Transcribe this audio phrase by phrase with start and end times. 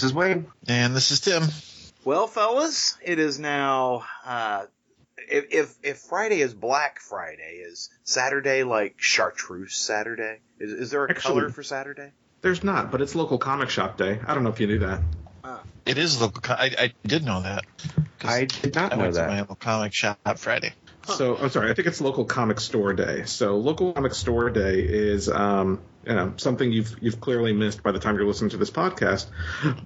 [0.00, 0.46] This is Wayne.
[0.66, 1.42] And this is Tim.
[2.06, 4.04] Well, fellas, it is now.
[4.24, 4.64] Uh,
[5.18, 10.38] if, if if Friday is Black Friday, is Saturday like Chartreuse Saturday?
[10.58, 12.12] Is, is there a Actually- color for Saturday?
[12.40, 14.18] There's not, but it's local comic shop day.
[14.26, 15.02] I don't know if you knew that.
[15.84, 16.40] It is local.
[16.40, 17.66] Co- I, I did know that.
[18.24, 20.72] I did not I know went to my local comic shop Friday.
[21.06, 21.70] So I'm sorry.
[21.70, 23.24] I think it's local comic store day.
[23.24, 27.92] So local comic store day is um, you know something you've you've clearly missed by
[27.92, 29.26] the time you're listening to this podcast.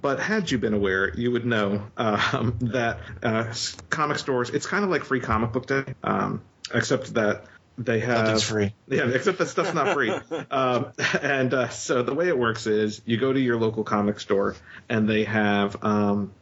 [0.01, 3.53] But had you been aware, you would know um, that uh,
[3.89, 4.49] comic stores.
[4.49, 6.41] It's kind of like free comic book day, um,
[6.73, 7.45] except that
[7.77, 8.73] they have Nothing's free.
[8.87, 10.11] Yeah, except that stuff's not free.
[10.51, 10.91] um,
[11.21, 14.55] and uh, so the way it works is you go to your local comic store
[14.87, 16.33] and they have um,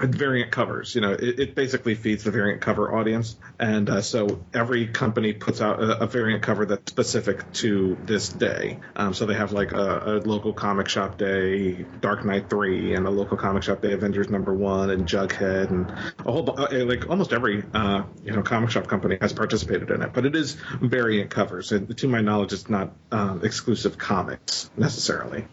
[0.00, 0.94] variant covers.
[0.94, 3.36] You know, it, it basically feeds the variant cover audience.
[3.58, 8.28] And uh, so every company puts out a, a variant cover that's specific to this
[8.28, 8.78] day.
[8.96, 13.06] Um, so they have like a, a local comic shop day, Dark Knight 3, and
[13.06, 17.08] a local comic shop day, Avengers number one, and Jughead, and a whole, uh, like
[17.08, 20.12] almost every, uh, you know, comic shop company has participated in it.
[20.12, 21.72] But it is variant covers.
[21.72, 25.44] And to my knowledge, it's not um, exclusive comics necessarily.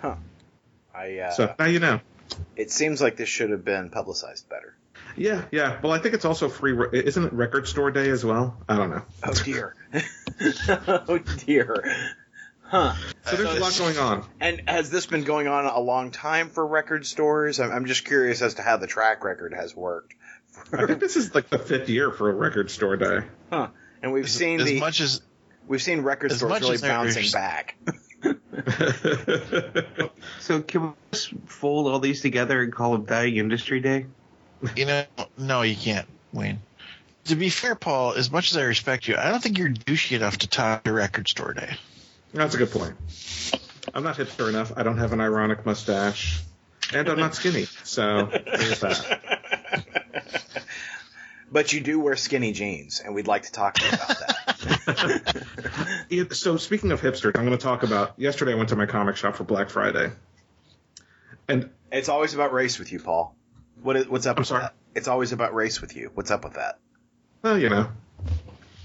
[0.00, 0.16] Huh.
[0.94, 1.18] I.
[1.18, 2.00] Uh, So now you know.
[2.56, 4.76] It seems like this should have been publicized better.
[5.16, 5.80] Yeah, yeah.
[5.82, 6.72] Well, I think it's also free.
[6.72, 8.56] re- Isn't it Record Store Day as well?
[8.68, 9.02] I don't know.
[9.22, 9.74] Oh dear.
[10.68, 11.84] oh dear.
[12.62, 12.94] Huh.
[13.26, 14.26] So there's a lot going on.
[14.40, 17.60] And has this been going on a long time for record stores?
[17.60, 20.14] I'm, I'm just curious as to how the track record has worked.
[20.72, 23.20] I think this is like the fifth year for a Record Store Day.
[23.50, 23.68] Huh.
[24.02, 25.20] And we've As, seen as the much as
[25.66, 27.76] we've seen record as stores really bouncing back.
[30.40, 34.06] So can we just fold all these together and call it Dying Industry Day?
[34.76, 35.04] you know,
[35.38, 36.60] no, you can't, Wayne.
[37.24, 40.16] To be fair, Paul, as much as I respect you, I don't think you're douchey
[40.16, 41.76] enough to top your record store day.
[42.34, 42.94] That's a good point.
[43.94, 44.72] I'm not hipster enough.
[44.76, 46.42] I don't have an ironic mustache,
[46.92, 47.66] and I'm not skinny.
[47.84, 49.20] So there's that.
[51.54, 54.53] But you do wear skinny jeans, and we'd like to talk to you about that.
[56.10, 58.12] Yeah, So speaking of hipsters, I'm going to talk about.
[58.18, 60.10] Yesterday, I went to my comic shop for Black Friday,
[61.48, 63.34] and it's always about race with you, Paul.
[63.82, 64.62] What is, what's up I'm with sorry?
[64.62, 64.74] that?
[64.94, 66.10] It's always about race with you.
[66.14, 66.78] What's up with that?
[67.42, 67.88] well, you know,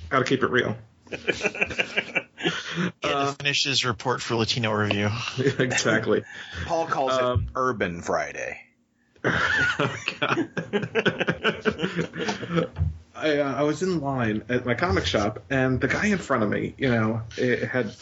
[0.09, 0.75] got to keep it real.
[3.01, 5.09] He had Uh, finish his report for Latino Review.
[5.59, 6.23] exactly.
[6.65, 8.61] Paul calls Um, it Urban Friday.
[13.19, 16.43] I, uh, I was in line at my comic shop, and the guy in front
[16.43, 17.93] of me, you know, it had,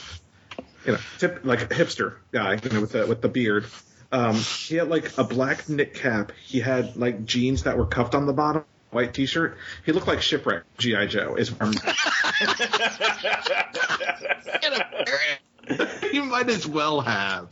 [0.85, 3.65] you know, tip, like a hipster guy, you know, with the with the beard.
[4.11, 6.31] Um, he had like a black knit cap.
[6.45, 9.57] He had like jeans that were cuffed on the bottom, white T-shirt.
[9.85, 11.35] He looked like shipwreck GI Joe.
[11.35, 11.73] Is what
[16.13, 17.49] you might as well have.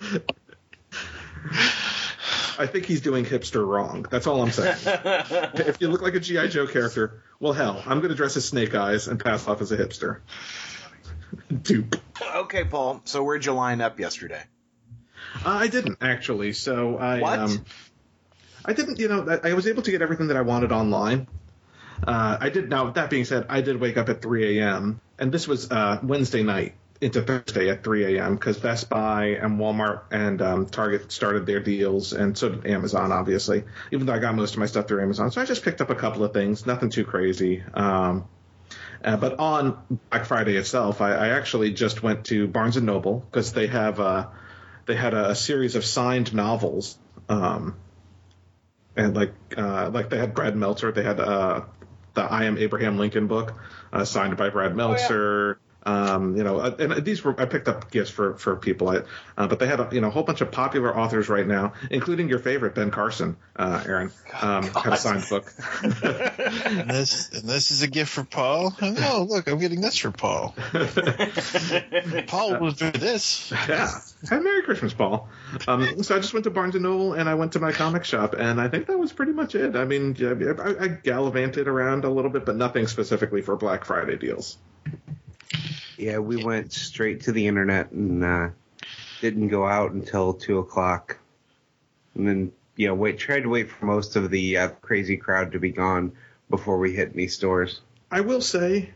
[2.58, 4.06] I think he's doing hipster wrong.
[4.10, 4.76] That's all I'm saying.
[4.84, 8.44] if you look like a GI Joe character, well, hell, I'm going to dress as
[8.46, 10.20] Snake Eyes and pass off as a hipster.
[11.62, 11.96] Dupe.
[12.36, 13.00] okay, Paul.
[13.04, 14.42] So where'd you line up yesterday?
[15.44, 16.52] Uh, I didn't actually.
[16.52, 17.38] So I What?
[17.38, 17.64] um,
[18.64, 18.98] I didn't.
[18.98, 21.28] You know, I I was able to get everything that I wanted online.
[22.06, 22.68] Uh, I did.
[22.68, 25.00] Now that being said, I did wake up at 3 a.m.
[25.18, 28.34] and this was uh, Wednesday night into Thursday at 3 a.m.
[28.34, 33.10] because Best Buy and Walmart and um, Target started their deals, and so did Amazon,
[33.10, 33.64] obviously.
[33.90, 35.90] Even though I got most of my stuff through Amazon, so I just picked up
[35.90, 37.62] a couple of things, nothing too crazy.
[37.72, 38.28] Um,
[39.02, 39.78] uh, but on
[40.10, 43.98] Black Friday itself, I, I actually just went to Barnes and Noble because they have
[43.98, 44.26] uh,
[44.84, 46.98] they had a, a series of signed novels,
[47.30, 47.76] um,
[48.94, 51.62] and like uh, like they had Brad Meltzer, they had uh,
[52.12, 53.54] the I Am Abraham Lincoln book
[53.90, 55.58] uh, signed by Brad Meltzer.
[55.84, 59.00] Um, you know, uh, and these were I picked up gifts for for people, I,
[59.38, 61.72] uh, but they had a, you know a whole bunch of popular authors right now,
[61.90, 64.12] including your favorite Ben Carson, uh, Aaron,
[64.42, 65.50] um, had a signed book.
[65.82, 68.76] and this and this is a gift for Paul.
[68.82, 70.54] Oh, look, I'm getting this for Paul.
[72.26, 73.50] Paul was for this.
[73.50, 73.90] yeah.
[74.28, 75.30] Hey, Merry Christmas, Paul.
[75.66, 78.04] Um, so I just went to Barnes and Noble and I went to my comic
[78.04, 79.76] shop, and I think that was pretty much it.
[79.76, 80.14] I mean,
[80.60, 84.58] I, I gallivanted around a little bit, but nothing specifically for Black Friday deals.
[86.00, 88.48] Yeah, we went straight to the internet and uh,
[89.20, 91.18] didn't go out until two o'clock,
[92.14, 95.52] and then you know wait tried to wait for most of the uh, crazy crowd
[95.52, 96.12] to be gone
[96.48, 97.82] before we hit any stores.
[98.10, 98.88] I will say,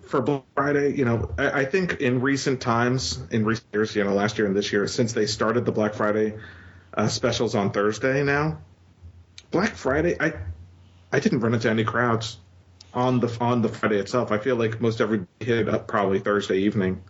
[0.00, 4.02] for Black Friday, you know, I, I think in recent times, in recent years, you
[4.02, 6.34] know, last year and this year, since they started the Black Friday
[6.92, 8.58] uh, specials on Thursday now,
[9.52, 10.32] Black Friday, I
[11.12, 12.38] I didn't run into any crowds
[12.94, 14.32] on the on the Friday itself.
[14.32, 17.02] I feel like most everybody hit it up probably Thursday evening,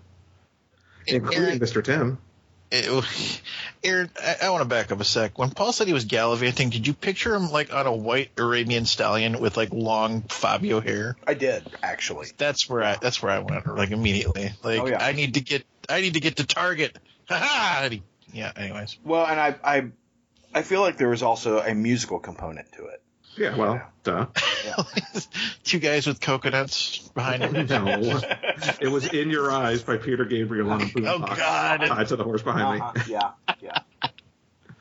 [1.07, 1.83] including Aaron- Mr.
[1.83, 2.19] Tim.
[2.71, 3.41] it,
[3.85, 5.39] Aaron, I, I want to back up a sec.
[5.39, 8.85] When Paul said he was gallivanting, did you picture him like on a white Arabian
[8.87, 11.17] stallion with like long Fabio hair?
[11.27, 12.27] I did actually.
[12.37, 12.97] That's where I.
[13.01, 13.67] That's where I went.
[13.67, 14.51] Like immediately.
[14.63, 15.05] Like Oh, yeah.
[15.05, 15.65] I need to get.
[15.89, 16.99] I need to get to Target.
[17.31, 17.91] Ha ha!
[18.33, 18.53] Yeah.
[18.57, 18.97] Anyways.
[19.05, 19.89] Well, and I I
[20.55, 22.88] I feel like there was also a musical component to it.
[23.39, 24.27] Yeah, well, duh.
[25.65, 27.67] Two guys with coconuts behind him.
[27.67, 27.87] No,
[28.81, 31.81] it was "In Your Eyes" by Peter Gabriel on a boombox Oh God!
[31.87, 32.85] tied to the horse behind me.
[32.85, 33.05] Uh-huh.
[33.09, 33.31] Yeah,
[33.61, 33.79] yeah.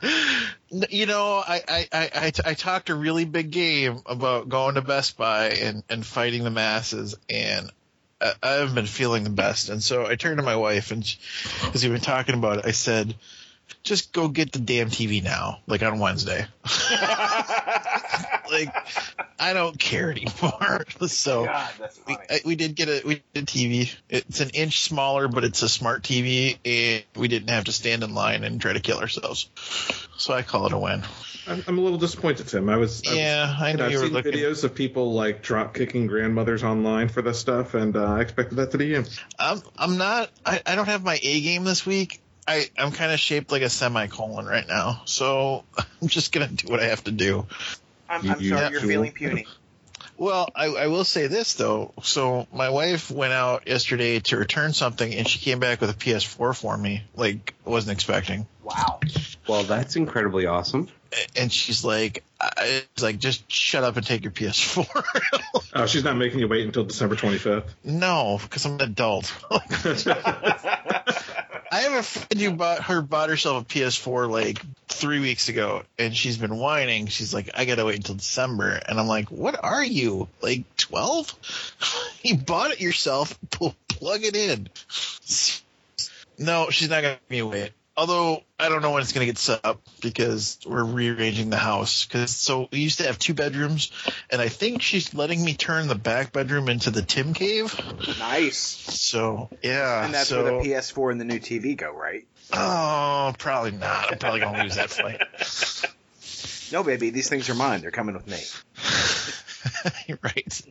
[0.69, 4.81] You know, I, I, I, I, I talked a really big game about going to
[4.81, 7.71] Best Buy and, and fighting the masses, and
[8.19, 9.69] I, I've been feeling the best.
[9.69, 11.01] And so I turned to my wife, and
[11.63, 13.15] because we've been talking about it, I said,
[13.83, 16.45] "Just go get the damn TV now, like on Wednesday."
[18.51, 18.73] like,
[19.39, 20.85] I don't care anymore.
[21.07, 21.69] so God,
[22.07, 22.17] we.
[22.29, 23.93] I, we did get a we did a TV.
[24.09, 28.03] It's an inch smaller, but it's a smart TV, and we didn't have to stand
[28.03, 29.49] in line and try to kill ourselves.
[30.17, 31.03] So I call it a win.
[31.49, 32.67] I'm, I'm a little disappointed, Tim.
[32.69, 33.03] I was.
[33.05, 34.33] I was- Yeah, I you knew know, I've you were seen looking.
[34.33, 38.55] videos of people like drop kicking grandmothers online for this stuff, and uh, I expected
[38.55, 39.05] that to be you.
[39.39, 40.29] I'm I'm not.
[40.45, 42.21] I, I don't have my A game this week.
[42.47, 45.63] I I'm kind of shaped like a semicolon right now, so
[46.01, 47.45] I'm just gonna do what I have to do.
[48.09, 49.45] I'm, I'm You- sorry you- you're feeling puny.
[50.19, 51.93] Well, I, I will say this though.
[52.01, 55.93] So my wife went out yesterday to return something, and she came back with a
[55.93, 57.03] PS4 for me.
[57.15, 58.47] Like I wasn't expecting.
[58.63, 58.99] Wow.
[59.47, 60.87] Well, that's incredibly awesome.
[61.35, 65.03] and she's like, I it's like, just shut up and take your PS4.
[65.73, 67.65] Oh, she's not making you wait until December 25th.
[67.83, 69.31] no, because I'm an adult.
[71.71, 75.83] I have a friend who bought her bought herself a PS4 like three weeks ago,
[75.97, 77.07] and she's been whining.
[77.07, 81.33] She's like, I gotta wait until December, and I'm like, what are you like twelve?
[82.23, 83.37] you bought it yourself.
[83.51, 84.69] Pl- plug it in.
[86.39, 87.71] No, she's not gonna make me wait.
[87.97, 92.05] Although I don't know when it's gonna get set up because we're rearranging the house.
[92.05, 93.91] Because so we used to have two bedrooms,
[94.29, 97.73] and I think she's letting me turn the back bedroom into the Tim cave.
[98.19, 98.57] nice.
[98.57, 102.27] So yeah, And that's so, where the PS4 and the new TV go, right?
[102.53, 104.11] Oh, probably not.
[104.11, 105.21] I'm probably gonna lose that fight.
[106.69, 107.79] No, baby, these things are mine.
[107.79, 108.39] They're coming with me.
[110.21, 110.61] right.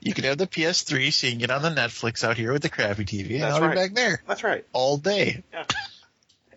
[0.00, 2.62] You can have the PS3 so you can get on the Netflix out here with
[2.62, 3.74] the crappy TV, and That's I'll right.
[3.74, 4.64] be back there That's right.
[4.72, 5.42] all day.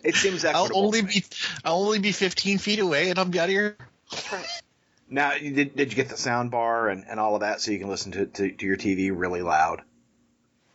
[0.06, 1.24] It seems I'll only be
[1.64, 3.76] I'll only be 15 feet away, and I'll be out of here.
[5.10, 7.78] Now, did, did you get the sound bar and, and all of that so you
[7.80, 9.82] can listen to, to, to your TV really loud?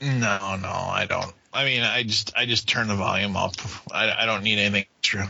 [0.02, 1.34] No, no, I don't.
[1.54, 3.56] I mean, I just I just turn the volume up.
[3.92, 5.30] I, I don't need anything extra.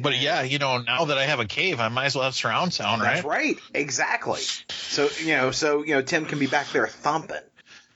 [0.00, 2.34] But yeah, you know, now that I have a cave, I might as well have
[2.34, 3.14] surround sound, right?
[3.14, 3.56] That's right.
[3.72, 4.40] Exactly.
[4.68, 7.36] So, you know, so, you know, Tim can be back there thumping.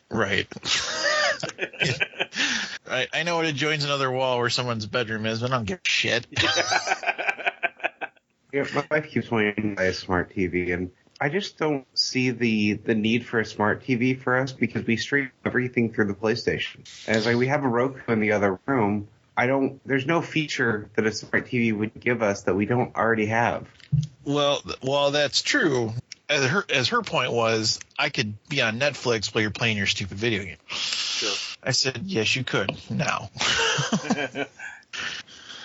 [0.09, 0.47] Right.
[2.93, 3.09] right.
[3.13, 5.89] I know it joins another wall where someone's bedroom is, but I don't give a
[5.89, 6.27] shit.
[8.53, 12.33] Yeah, my wife keeps wanting to buy a smart TV, and I just don't see
[12.33, 16.15] the the need for a smart TV for us because we stream everything through the
[16.15, 16.87] PlayStation.
[17.07, 19.81] And it's like we have a Roku in the other room, I don't.
[19.87, 23.67] There's no feature that a smart TV would give us that we don't already have.
[24.25, 25.95] Well, th- well, that's true.
[26.33, 29.87] As her as her point was, I could be on Netflix while you're playing your
[29.87, 30.57] stupid video game.
[30.69, 31.35] Sure.
[31.63, 32.75] I said, yes, you could.
[32.91, 33.31] Now,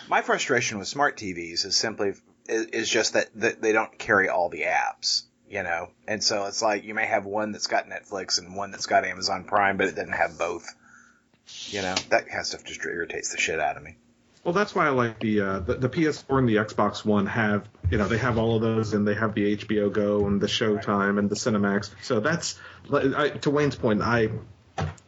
[0.09, 2.13] My frustration with smart TVs is simply
[2.47, 6.45] is, is just that, that they don't carry all the apps, you know, and so
[6.45, 9.77] it's like you may have one that's got Netflix and one that's got Amazon Prime,
[9.77, 10.67] but it doesn't have both.
[11.67, 13.95] You know, that kind of stuff just irritates the shit out of me.
[14.47, 17.67] Well, that's why I like the, uh, the the PS4 and the Xbox One have
[17.91, 20.47] you know they have all of those and they have the HBO Go and the
[20.47, 21.89] Showtime and the Cinemax.
[22.01, 22.57] So that's
[22.89, 24.01] I, to Wayne's point.
[24.01, 24.29] I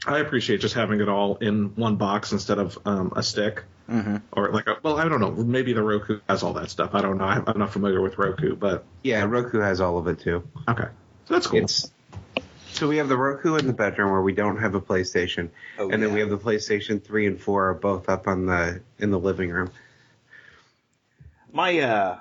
[0.05, 4.17] I appreciate just having it all in one box instead of um, a stick Mm-hmm.
[4.33, 6.89] or like a, well I don't know maybe the Roku has all that stuff.
[6.93, 7.23] I don't know.
[7.23, 10.43] I'm I'm not familiar with Roku, but Yeah, Roku has all of it too.
[10.67, 10.89] okay,
[11.27, 11.61] so that's cool.
[11.61, 11.89] It's
[12.79, 15.89] so we have the Roku in the bedroom where we don't have a PlayStation, Oh,
[15.89, 16.13] and then yeah.
[16.15, 19.49] we have the PlayStation three and four are both up on the in the living
[19.49, 19.69] room.
[21.51, 22.19] My uh,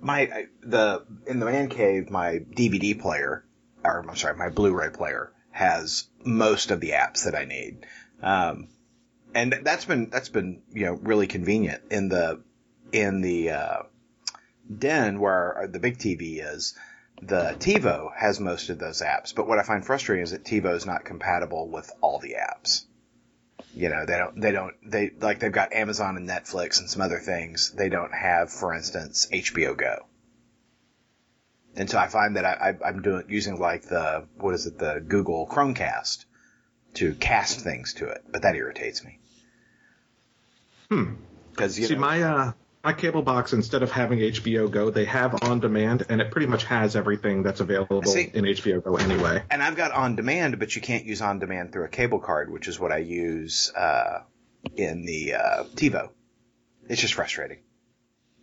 [0.00, 3.44] my the in the man cave, my DVD player,
[3.84, 7.86] or I'm sorry, my Blu-ray player has most of the apps that I need,
[8.22, 8.68] um,
[9.32, 12.40] and that's been that's been you know really convenient in the
[12.90, 13.82] in the uh,
[14.76, 16.74] den where the big TV is.
[17.22, 20.74] The TiVo has most of those apps, but what I find frustrating is that TiVo
[20.74, 22.84] is not compatible with all the apps.
[23.74, 27.02] You know, they don't, they don't, they, like, they've got Amazon and Netflix and some
[27.02, 27.72] other things.
[27.72, 30.06] They don't have, for instance, HBO Go.
[31.74, 34.78] And so I find that I, I, I'm doing, using like the, what is it,
[34.78, 36.24] the Google Chromecast
[36.94, 39.18] to cast things to it, but that irritates me.
[40.90, 41.14] Hmm.
[41.50, 42.52] because you See, know, my uh,
[42.86, 46.46] my cable box instead of having HBO Go, they have on demand, and it pretty
[46.46, 49.42] much has everything that's available See- in HBO Go anyway.
[49.50, 52.48] and I've got on demand, but you can't use on demand through a cable card,
[52.48, 54.20] which is what I use uh,
[54.76, 56.10] in the uh, TiVo.
[56.88, 57.58] It's just frustrating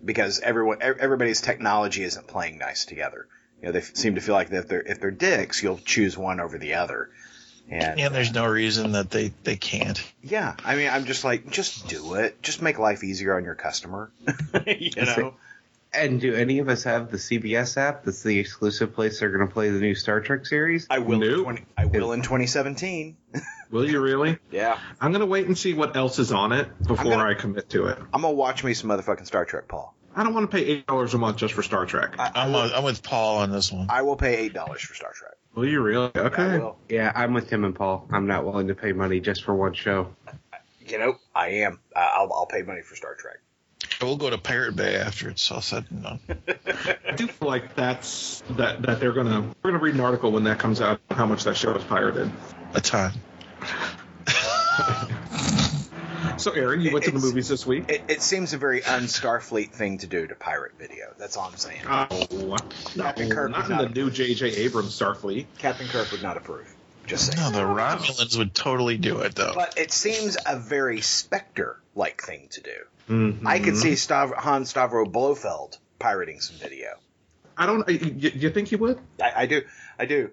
[0.03, 3.29] because everyone, everybody's technology isn't playing nice together.
[3.61, 5.77] You know, they f- seem to feel like that if they're if they're dicks, you'll
[5.77, 7.11] choose one over the other.
[7.69, 10.01] And And there's uh, no reason that they, they can't.
[10.21, 12.41] yeah, I mean, I'm just like, just do it.
[12.43, 14.11] Just make life easier on your customer.
[14.67, 15.33] you know.
[15.95, 18.03] And do any of us have the CBS app?
[18.03, 20.87] That's the exclusive place they're going to play the new Star Trek series.
[20.89, 21.21] I will.
[21.21, 21.43] In Nope.
[21.43, 23.15] 20, I will in 2017.
[23.71, 24.37] Will you really?
[24.51, 27.69] Yeah, I'm gonna wait and see what else is on it before gonna- I commit
[27.71, 27.97] to it.
[28.13, 29.95] I'm gonna watch me some motherfucking Star Trek, Paul.
[30.15, 32.13] I don't want to pay eight dollars a month just for Star Trek.
[32.19, 33.87] I, I I'm, will, on- I'm with Paul on this one.
[33.89, 35.32] I will pay eight dollars for Star Trek.
[35.55, 36.11] Will you really?
[36.15, 36.57] Okay.
[36.57, 36.77] will.
[36.89, 38.07] Yeah, I'm with Tim and Paul.
[38.11, 40.15] I'm not willing to pay money just for one show.
[40.85, 41.79] You know, I am.
[41.95, 43.37] Uh, I'll, I'll pay money for Star Trek.
[44.01, 46.19] We'll go to Pirate Bay after it's all said and done.
[47.07, 50.43] I do feel like that's that that they're gonna we're gonna read an article when
[50.45, 52.31] that comes out how much that show is pirated.
[52.73, 53.13] A ton.
[56.43, 57.85] So Aaron, you went to the movies this week.
[57.87, 61.13] It, it seems a very un-Starfleet thing to do to pirate video.
[61.17, 61.79] That's all I'm saying.
[61.89, 62.57] Oh,
[62.97, 64.47] no, Captain Kirk not would in the not new J.J.
[64.57, 65.45] Abrams Starfleet.
[65.57, 66.67] Captain Kirk would not approve.
[67.07, 67.39] Just saying.
[67.39, 69.53] No, the Romulans would totally do it though.
[69.55, 72.71] But it seems a very Spectre-like thing to do.
[73.09, 73.45] Mhm.
[73.45, 76.89] I could see Stav- Han Stavro Blofeld pirating some video.
[77.57, 77.87] I don't.
[77.87, 78.99] You, you think he would?
[79.21, 79.61] I, I do.
[79.97, 80.31] I do.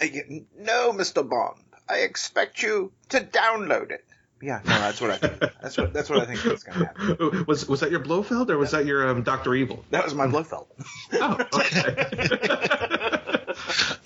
[0.00, 1.28] I, no, Mr.
[1.28, 1.60] Bond.
[1.88, 4.04] I expect you to download it.
[4.44, 5.38] Yeah, no, that's what I think.
[5.62, 7.44] That's what that's what I think is going to happen.
[7.46, 9.84] Was was that your Blofeld or was that your um, Doctor Evil?
[9.90, 10.66] That was my Blofeld.
[11.14, 12.06] Oh, okay.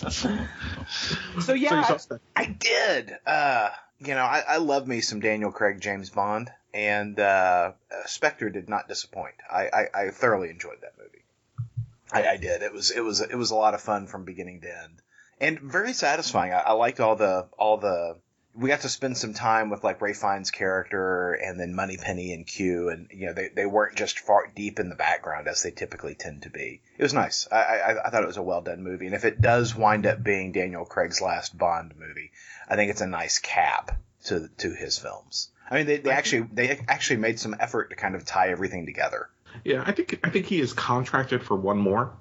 [0.08, 0.30] So
[1.40, 3.16] So yeah, saw I, I did.
[3.26, 8.06] Uh, you know, I, I love me some Daniel Craig James Bond, and uh, uh,
[8.06, 9.34] Spectre did not disappoint.
[9.50, 11.24] I, I, I thoroughly enjoyed that movie.
[12.12, 12.62] I, I did.
[12.62, 15.02] It was it was it was a lot of fun from beginning to end,
[15.40, 16.52] and very satisfying.
[16.52, 18.16] I, I liked all the all the.
[18.58, 22.46] We got to spend some time with like Ralph Fiennes' character, and then Moneypenny and
[22.46, 25.70] Q, and you know they, they weren't just far deep in the background as they
[25.70, 26.80] typically tend to be.
[26.96, 27.46] It was nice.
[27.52, 30.06] I, I I thought it was a well done movie, and if it does wind
[30.06, 32.32] up being Daniel Craig's last Bond movie,
[32.68, 35.50] I think it's a nice cap to to his films.
[35.70, 38.86] I mean, they, they actually they actually made some effort to kind of tie everything
[38.86, 39.28] together.
[39.64, 42.12] Yeah, I think I think he is contracted for one more.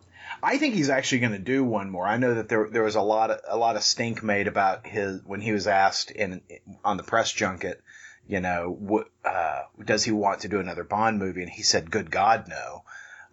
[0.42, 2.06] I think he's actually going to do one more.
[2.08, 4.86] I know that there there was a lot of a lot of stink made about
[4.86, 6.42] his when he was asked in
[6.84, 7.82] on the press junket,
[8.28, 11.42] you know, what uh, does he want to do another Bond movie?
[11.42, 12.84] And he said, "Good God, no."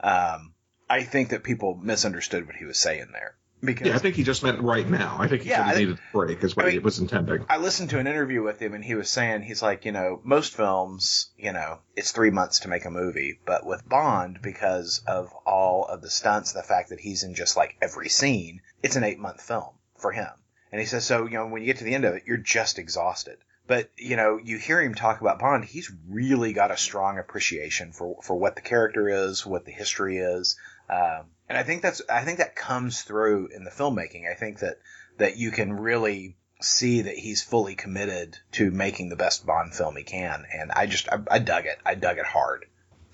[0.01, 0.55] Um,
[0.89, 3.35] I think that people misunderstood what he was saying there
[3.65, 5.17] because Yeah, I think he just meant right now.
[5.19, 6.99] I think he Yeah, said he think- needed a break, is what I he was
[6.99, 7.45] intending.
[7.49, 10.21] I listened to an interview with him and he was saying, he's like, you know,
[10.25, 15.03] most films, you know, it's three months to make a movie, but with Bond, because
[15.07, 18.61] of all of the stunts, and the fact that he's in just like every scene,
[18.83, 20.31] it's an eight month film for him.
[20.73, 22.37] And he says, so, you know, when you get to the end of it, you're
[22.37, 23.39] just exhausted.
[23.67, 27.93] But, you know, you hear him talk about Bond, he's really got a strong appreciation
[27.93, 30.57] for, for what the character is, what the history is.
[30.91, 34.31] Um, and I think that's, I think that comes through in the filmmaking.
[34.31, 34.79] I think that,
[35.19, 39.97] that you can really see that he's fully committed to making the best Bond film
[39.97, 40.45] he can.
[40.53, 41.79] And I just, I, I dug it.
[41.85, 42.67] I dug it hard.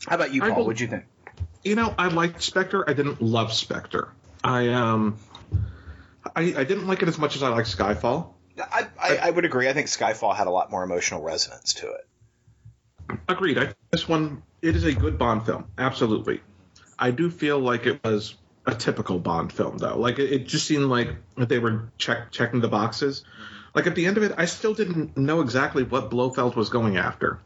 [0.06, 0.64] How about you, Paul?
[0.64, 1.04] What'd you think?
[1.62, 2.88] You know, I liked Spectre.
[2.88, 4.12] I didn't love Spectre.
[4.42, 5.18] I um,
[6.34, 8.32] I, I didn't like it as much as I liked Skyfall.
[8.58, 9.68] I, I, I would agree.
[9.68, 13.18] I think Skyfall had a lot more emotional resonance to it.
[13.28, 13.58] Agreed.
[13.58, 15.66] I, this one, it is a good Bond film.
[15.76, 16.40] Absolutely.
[17.00, 18.34] I do feel like it was
[18.66, 19.98] a typical Bond film, though.
[19.98, 23.24] Like it, it just seemed like they were check, checking the boxes.
[23.74, 26.96] Like at the end of it, I still didn't know exactly what Blofeld was going
[26.96, 27.38] after.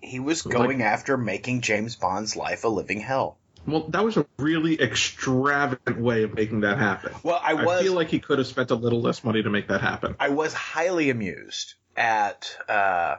[0.00, 3.38] He was going after making James Bond's life a living hell.
[3.66, 7.12] Well, that was a really extravagant way of making that happen.
[7.22, 9.68] Well, I I feel like he could have spent a little less money to make
[9.68, 10.16] that happen.
[10.18, 13.16] I was highly amused at uh,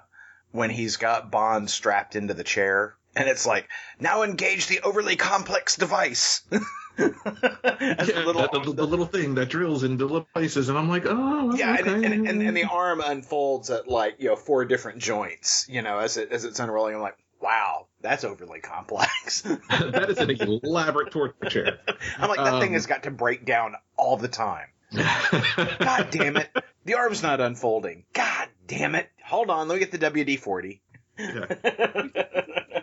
[0.52, 3.68] when he's got Bond strapped into the chair, and it's like,
[4.00, 6.42] now engage the overly complex device.
[7.00, 11.04] Yeah, little- the, the- the little thing that drills into little places, and I'm like,
[11.08, 11.94] oh, yeah, okay.
[11.94, 15.66] and, and, and, and the arm unfolds at like you know four different joints.
[15.70, 19.42] You know, as it as it's unrolling, I'm like, wow, that's overly complex.
[19.70, 20.30] that is an
[20.64, 21.80] elaborate torture chair.
[22.20, 24.68] I'm like, that thing Um, has got to break down all the time.
[24.94, 26.50] God damn it,
[26.86, 28.04] the arm's not unfolding.
[28.14, 29.10] God damn it.
[29.26, 30.82] Hold on, let me get the WD forty.
[31.18, 32.81] Yeah.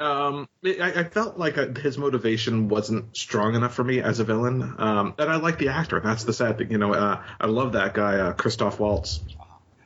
[0.00, 4.24] Um, I, I felt like uh his motivation wasn't strong enough for me as a
[4.24, 4.74] villain.
[4.78, 6.00] Um, and I like the actor.
[6.00, 6.70] That's the sad thing.
[6.70, 9.20] You know, uh, I love that guy, uh, Christoph Waltz.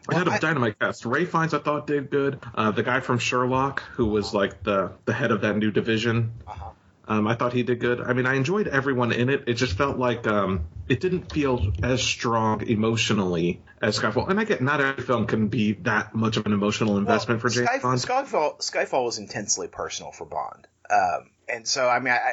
[0.09, 1.07] I had Well, a dynamite cast.
[1.07, 2.39] Ralph Fiennes I thought did good.
[2.55, 6.33] Uh, the guy from Sherlock, who was like the the head of that new division,
[6.47, 6.71] Uh-huh.
[7.07, 8.01] Um, I thought he did good.
[8.01, 9.45] I mean, I enjoyed everyone in it.
[9.47, 14.29] It just felt like um, it didn't feel as strong emotionally as Skyfall.
[14.29, 17.51] And I get not every film can be that much of an emotional investment for
[17.51, 18.01] James Bond.
[18.01, 22.33] Skyfall, Skyfall was intensely personal for Bond, um, and so I mean, I,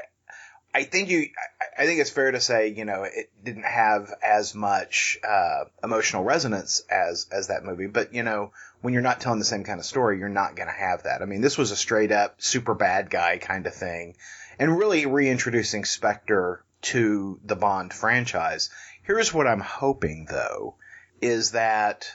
[0.74, 1.28] I think you,
[1.60, 5.66] I, I think it's fair to say, you know, it didn't have as much uh,
[5.84, 8.51] emotional resonance as as that movie, but you know,
[8.82, 11.22] when you're not telling the same kind of story, you're not going to have that.
[11.22, 14.16] I mean, this was a straight up super bad guy kind of thing,
[14.60, 18.70] and really reintroducing Spectre to the Bond franchise.
[19.03, 20.75] Here's what I'm hoping, though,
[21.22, 22.12] is that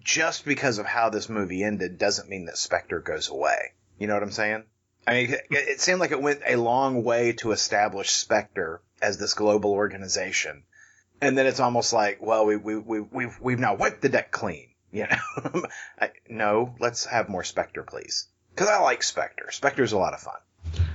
[0.00, 3.72] just because of how this movie ended doesn't mean that Spectre goes away.
[3.98, 4.64] You know what I'm saying?
[5.06, 9.34] I mean, it, seemed like it went a long way to establish Spectre as this
[9.34, 10.62] global organization.
[11.20, 14.30] And then it's almost like, well, we, we, we, we've, we've now wiped the deck
[14.30, 14.68] clean.
[14.94, 15.64] You know?
[15.98, 18.28] I, no, let's have more Spectre, please.
[18.56, 19.50] Cause I like Spectre.
[19.50, 20.36] Spectre's a lot of fun.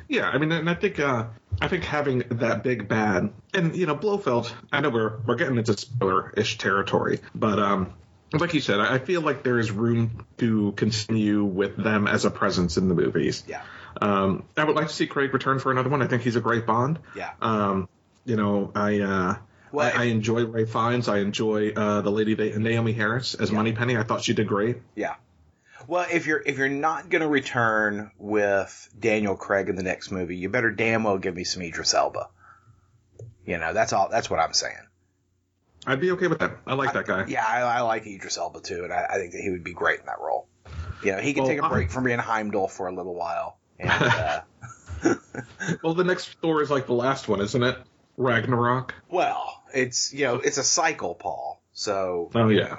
[0.10, 1.26] Yeah, I mean, and I think uh,
[1.60, 4.54] I think having that big bad, and you know, Blofeld.
[4.72, 7.94] I know we're we're getting into spoiler-ish territory, but um,
[8.34, 12.32] like you said, I feel like there is room to continue with them as a
[12.32, 13.44] presence in the movies.
[13.48, 13.62] Yeah.
[14.02, 16.02] Um, I would like to see Craig return for another one.
[16.02, 17.00] I think he's a great Bond.
[17.16, 17.32] Yeah.
[17.42, 17.90] Um,
[18.26, 19.36] you know, I uh,
[19.72, 21.08] Well, I, I enjoy Ralph Fiennes.
[21.08, 23.58] I enjoy uh, the lady Naomie Harris as Yeah.
[23.58, 23.98] Moneypenny.
[23.98, 24.78] I thought she did great.
[24.96, 25.16] Yeah.
[25.88, 30.12] Well, if you're if you're not going to return with Daniel Craig in the next
[30.12, 32.28] movie, you better damn well give me some Idris Elba.
[33.46, 34.10] You know, that's all.
[34.10, 34.76] That's what I'm saying.
[35.86, 36.58] I'd be okay with that.
[36.68, 37.26] I like that guy.
[37.28, 39.74] Yeah, I, I like Idris Elba too, and I, I think that he would be
[39.74, 40.48] great in that role.
[41.02, 43.58] You know, he can Well, take a break from being Heimdall for a little while.
[43.80, 44.42] And uh,
[45.84, 47.78] Well, the next Thor is like the last one, isn't it?
[48.18, 48.96] Ragnarok.
[49.10, 51.62] well, it's you know, it's a cycle, Paul.
[51.74, 52.78] So Oh yeah.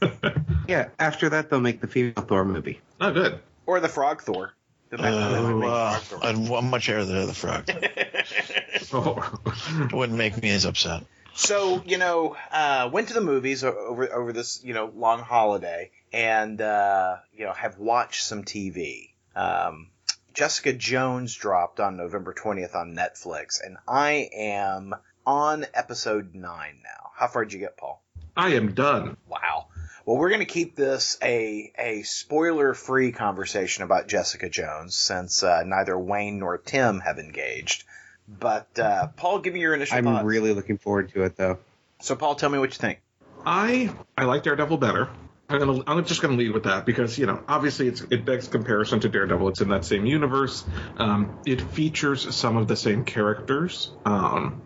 [0.68, 2.80] Yeah, after that they'll make the female Thor movie.
[3.00, 3.38] Oh, good.
[3.66, 4.52] or the Frog Thor.
[4.90, 6.18] The next one, they might make uh, Thor.
[6.24, 7.68] I'd wa- much rather the frog.
[8.92, 9.40] Oh.
[9.80, 11.04] It wouldn't make me as upset.
[11.34, 15.90] So you know, uh, went to the movies over over this you know long holiday,
[16.12, 19.10] and uh, you know have watched some TV.
[19.34, 19.90] Um,
[20.34, 24.94] Jessica Jones dropped on November twentieth on Netflix, and I am
[25.26, 27.10] on episode nine now.
[27.14, 28.02] How far did you get, Paul?
[28.36, 29.16] I am done.
[29.28, 29.66] Wow.
[30.04, 35.42] Well, we're going to keep this a a spoiler free conversation about Jessica Jones since
[35.42, 37.84] uh, neither Wayne nor Tim have engaged.
[38.28, 40.24] But uh, Paul, give me your initial I'm thoughts.
[40.24, 41.58] really looking forward to it though.
[42.00, 43.00] so, Paul, tell me what you think.
[43.44, 45.08] I I like Daredevil better.
[45.48, 48.48] I'm gonna I'm just gonna lead with that because you know obviously it's it begs
[48.48, 49.48] comparison to Daredevil.
[49.50, 50.64] It's in that same universe.
[50.98, 53.92] Um, it features some of the same characters.
[54.04, 54.60] Um,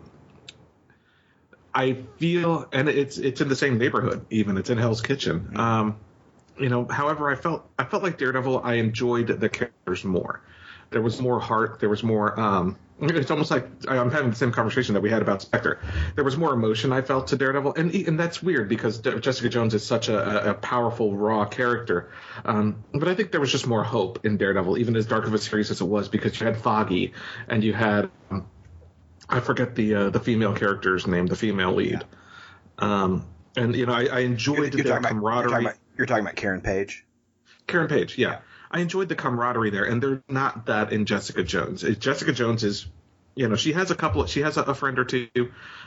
[1.73, 4.25] I feel, and it's it's in the same neighborhood.
[4.29, 5.51] Even it's in Hell's Kitchen.
[5.57, 5.97] Um,
[6.59, 8.61] you know, however, I felt I felt like Daredevil.
[8.63, 10.41] I enjoyed the characters more.
[10.89, 11.79] There was more heart.
[11.79, 12.37] There was more.
[12.39, 15.79] Um, it's almost like I'm having the same conversation that we had about Spectre.
[16.15, 19.73] There was more emotion I felt to Daredevil, and and that's weird because Jessica Jones
[19.73, 22.11] is such a, a- a powerful, raw character.
[22.45, 25.33] Um, but I think there was just more hope in Daredevil, even as dark of
[25.33, 27.13] a series as it was, because you had Foggy
[27.47, 28.45] and you had um,
[29.29, 32.03] I forget the uh, the female character's name, the female lead.
[32.79, 35.49] Um, and you know, I, I enjoyed You're the talking, about, you're, camaraderie.
[35.51, 37.05] talking about, you're talking about Karen Page.
[37.67, 38.39] Karen Page, yeah.
[38.69, 41.83] I enjoyed the camaraderie there, and they're not that in Jessica Jones.
[41.99, 42.87] Jessica Jones is,
[43.35, 45.29] you know, she has a couple, she has a, friend or two.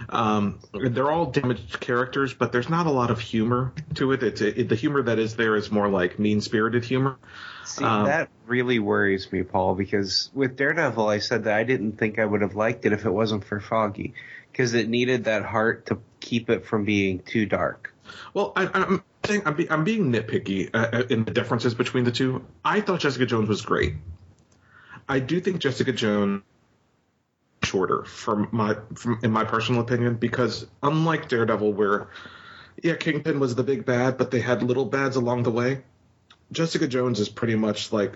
[0.08, 4.22] Um, they're all damaged characters, but there's not a lot of humor to it.
[4.22, 7.18] It's it, the humor that is there is more like mean spirited humor.
[7.64, 11.98] See, Um, that really worries me, Paul, because with Daredevil, I said that I didn't
[11.98, 14.14] think I would have liked it if it wasn't for Foggy,
[14.50, 17.94] because it needed that heart to keep it from being too dark.
[18.32, 22.12] Well, I, I'm saying I'm, be, I'm being nitpicky uh, in the differences between the
[22.12, 22.44] two.
[22.64, 23.94] I thought Jessica Jones was great.
[25.08, 26.42] I do think Jessica Jones
[27.74, 32.08] shorter from my from in my personal opinion because unlike Daredevil where
[32.80, 35.82] yeah Kingpin was the big bad but they had little bads along the way
[36.52, 38.12] Jessica Jones is pretty much like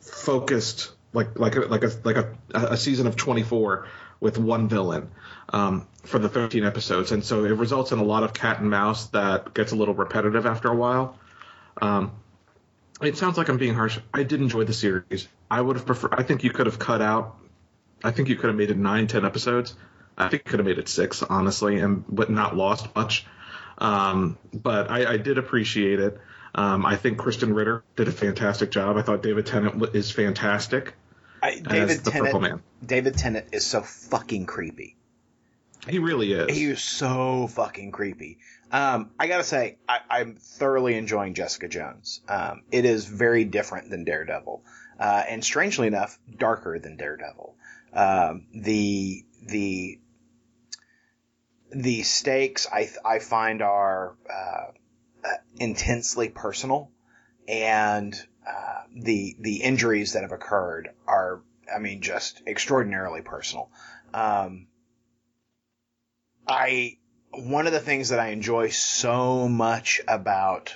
[0.00, 3.86] focused like like a, like a like a, a season of 24
[4.20, 5.10] with one villain
[5.50, 8.70] um, for the 13 episodes and so it results in a lot of cat and
[8.70, 11.18] mouse that gets a little repetitive after a while
[11.82, 12.12] um,
[13.00, 13.98] it sounds like I'm being harsh.
[14.12, 15.28] I did enjoy the series.
[15.50, 16.14] I would have preferred.
[16.16, 17.36] I think you could have cut out.
[18.02, 19.74] I think you could have made it nine, ten episodes.
[20.16, 23.26] I think you could have made it six, honestly, and but not lost much.
[23.78, 26.18] Um, but I, I did appreciate it.
[26.54, 28.96] Um, I think Krysten Ritter did a fantastic job.
[28.96, 30.94] I thought David Tennant is fantastic
[31.42, 32.62] I, David Tennant.
[32.84, 34.96] David Tennant is so fucking creepy.
[35.88, 36.56] He really is.
[36.56, 38.38] He is so fucking creepy.
[38.70, 42.20] Um, I gotta say, I, I'm thoroughly enjoying Jessica Jones.
[42.28, 44.62] Um, it is very different than Daredevil,
[44.98, 47.56] uh, and strangely enough, darker than Daredevil.
[47.92, 50.00] Um, the the
[51.70, 54.72] the stakes I I find are uh,
[55.56, 56.90] intensely personal,
[57.46, 58.14] and
[58.46, 61.42] uh, the the injuries that have occurred are,
[61.74, 63.70] I mean, just extraordinarily personal.
[64.14, 64.68] Um,
[66.46, 66.98] I
[67.30, 70.74] one of the things that I enjoy so much about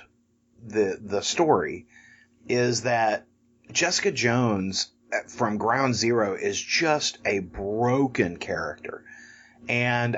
[0.63, 1.87] the the story
[2.47, 3.25] is that
[3.71, 4.92] Jessica Jones
[5.27, 9.03] from Ground Zero is just a broken character,
[9.67, 10.17] and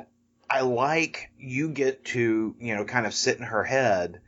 [0.50, 4.22] I like you get to you know kind of sit in her head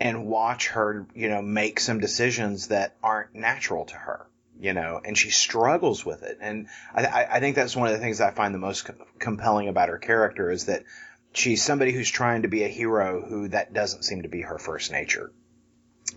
[0.00, 4.26] and watch her you know make some decisions that aren't natural to her
[4.60, 6.38] you know, and she struggles with it.
[6.40, 9.68] And I, I think that's one of the things I find the most co- compelling
[9.68, 10.84] about her character is that
[11.32, 14.58] she's somebody who's trying to be a hero who that doesn't seem to be her
[14.58, 15.32] first nature.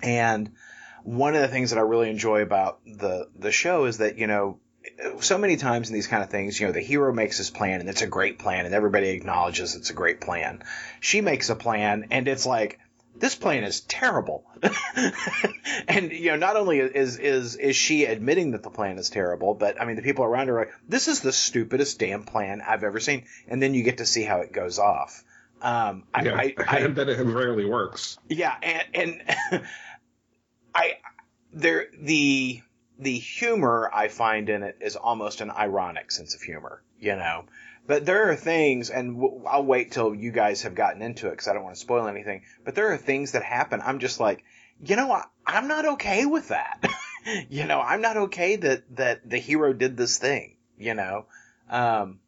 [0.02, 0.52] And
[1.04, 4.28] one of the things that I really enjoy about the the show is that you
[4.28, 4.60] know
[5.20, 7.80] so many times in these kind of things, you know, the hero makes his plan
[7.80, 10.62] and it's a great plan and everybody acknowledges it's a great plan.
[11.00, 12.80] She makes a plan and it's like,
[13.16, 14.44] this plan is terrible.
[15.88, 19.54] and you know, not only is is is she admitting that the plan is terrible,
[19.54, 22.62] but I mean, the people around her are like, "This is the stupidest damn plan
[22.62, 25.24] I've ever seen." And then you get to see how it goes off.
[25.62, 28.18] Um, I, Yeah, I, I, and then it rarely works.
[28.30, 29.64] yeah, and and
[30.76, 30.98] I
[31.52, 32.62] there the
[33.00, 37.46] the humor I find in it is almost an ironic sense of humor, you know.
[37.86, 41.32] But there are things, and w- I'll wait till you guys have gotten into it
[41.32, 42.44] because I don't want to spoil anything.
[42.64, 43.82] But there are things that happen.
[43.84, 44.44] I'm just like,
[44.86, 46.82] you know, I, I'm not okay with that.
[47.50, 50.56] you know, I'm not okay that that the hero did this thing.
[50.78, 51.26] You know,
[51.70, 52.20] um,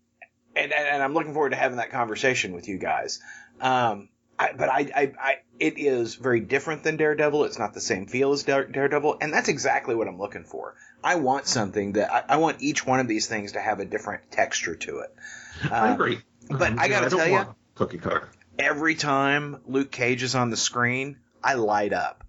[0.56, 3.22] and, and and I'm looking forward to having that conversation with you guys.
[3.62, 7.46] Um, I, but I, I, I, it is very different than Daredevil.
[7.46, 10.76] It's not the same feel as Dare, Daredevil, and that's exactly what I'm looking for.
[11.04, 13.86] I want something that I, I want each one of these things to have a
[13.86, 15.16] different texture to it.
[15.72, 16.20] I Um, agree.
[16.50, 18.30] but Um, I gotta don't tell you, cookie cutter.
[18.60, 22.24] every time Luke Cage is on the screen, I light up.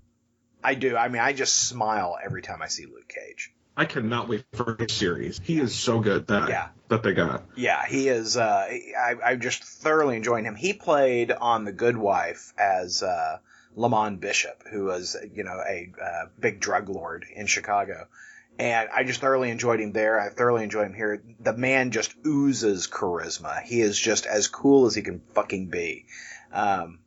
[0.62, 0.97] I do.
[0.97, 3.53] I mean, I just smile every time I see Luke Cage.
[3.77, 5.41] I cannot wait for his series.
[5.45, 6.69] He is so good that Yeah.
[6.89, 7.43] that they got.
[7.57, 8.37] Yeah, he is.
[8.37, 8.67] Uh,
[8.99, 10.55] I, I'm just thoroughly enjoying him.
[10.55, 13.39] He played on The Good Wife as uh,
[13.77, 18.07] Lemond Bishop, who was, you know, a uh, big drug lord in Chicago.
[18.59, 20.19] And I just thoroughly enjoyed him there.
[20.19, 21.23] I thoroughly enjoyed him here.
[21.41, 23.62] The man just oozes charisma.
[23.62, 26.07] He is just as cool as he can fucking be.
[26.53, 27.01] Um,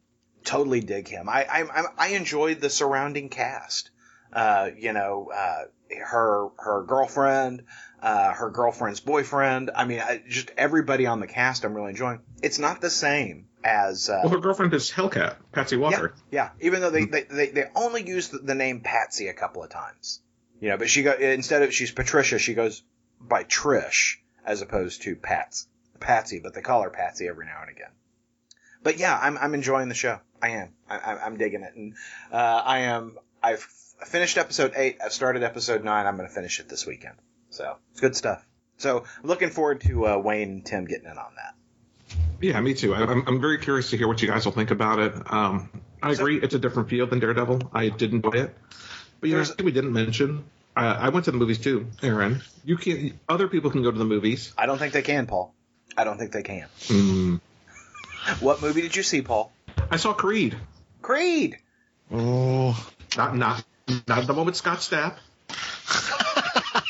[0.44, 1.28] totally dig him.
[1.28, 3.90] I, I, I- I enjoyed the surrounding cast.
[4.32, 5.64] Uh, you know, uh,
[6.06, 7.64] her, her girlfriend,
[8.02, 9.72] uh, her girlfriend's boyfriend.
[9.76, 12.20] I mean, I, just everybody on the cast I'm really enjoying.
[12.42, 16.14] It's not the same as, uh, Well, her girlfriend is Hellcat, Patsy Walker.
[16.32, 19.64] yeah, even though they, they, they, they only use the, the name Patsy a couple
[19.64, 20.22] of times.
[20.62, 22.84] You know, but she go instead of she's Patricia, she goes
[23.22, 25.68] by Trish as opposed to Pats
[26.02, 27.92] Patsy, but they call her Patsy every now and again.
[28.84, 30.20] But yeah, I'm I'm enjoying the show.
[30.42, 30.74] I am.
[30.90, 31.94] I, I- I'm digging it, and
[32.32, 33.18] uh, I am.
[33.42, 33.66] I've
[34.06, 34.98] finished episode eight.
[35.04, 36.06] I've started episode nine.
[36.06, 37.16] I'm going to finish it this weekend.
[37.50, 38.46] So it's good stuff.
[38.78, 41.56] So looking forward to uh, Wayne and Tim getting in on that.
[42.42, 42.94] Yeah, me too.
[42.96, 45.14] I- I'm, I'm very curious to hear what you guys will think about it.
[45.32, 45.70] Um,
[46.02, 47.70] I So- agree, it's a different feel than Daredevil.
[47.74, 48.56] I didn't enjoy it,
[49.20, 50.46] but you know, we didn't mention.
[50.78, 52.42] Uh, I went to the movies too, Aaron.
[52.64, 53.20] You can.
[53.28, 54.54] Other people can go to the movies.
[54.58, 55.54] I don't think they can, Paul.
[55.98, 56.68] I don't think they can.
[56.88, 57.42] Mm.
[58.40, 59.52] What movie did you see, Paul?
[59.92, 60.56] I saw Creed.
[61.02, 61.58] Creed.
[62.12, 62.82] Oh,
[63.18, 63.64] Not not
[64.08, 65.18] not the moment Scott Stapp.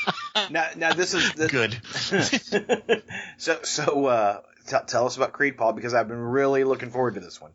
[0.52, 1.78] Now, now this is this, good.
[3.38, 4.06] so so.
[4.06, 7.42] Uh, t- tell us about Creed, Paul, because I've been really looking forward to this
[7.42, 7.52] one.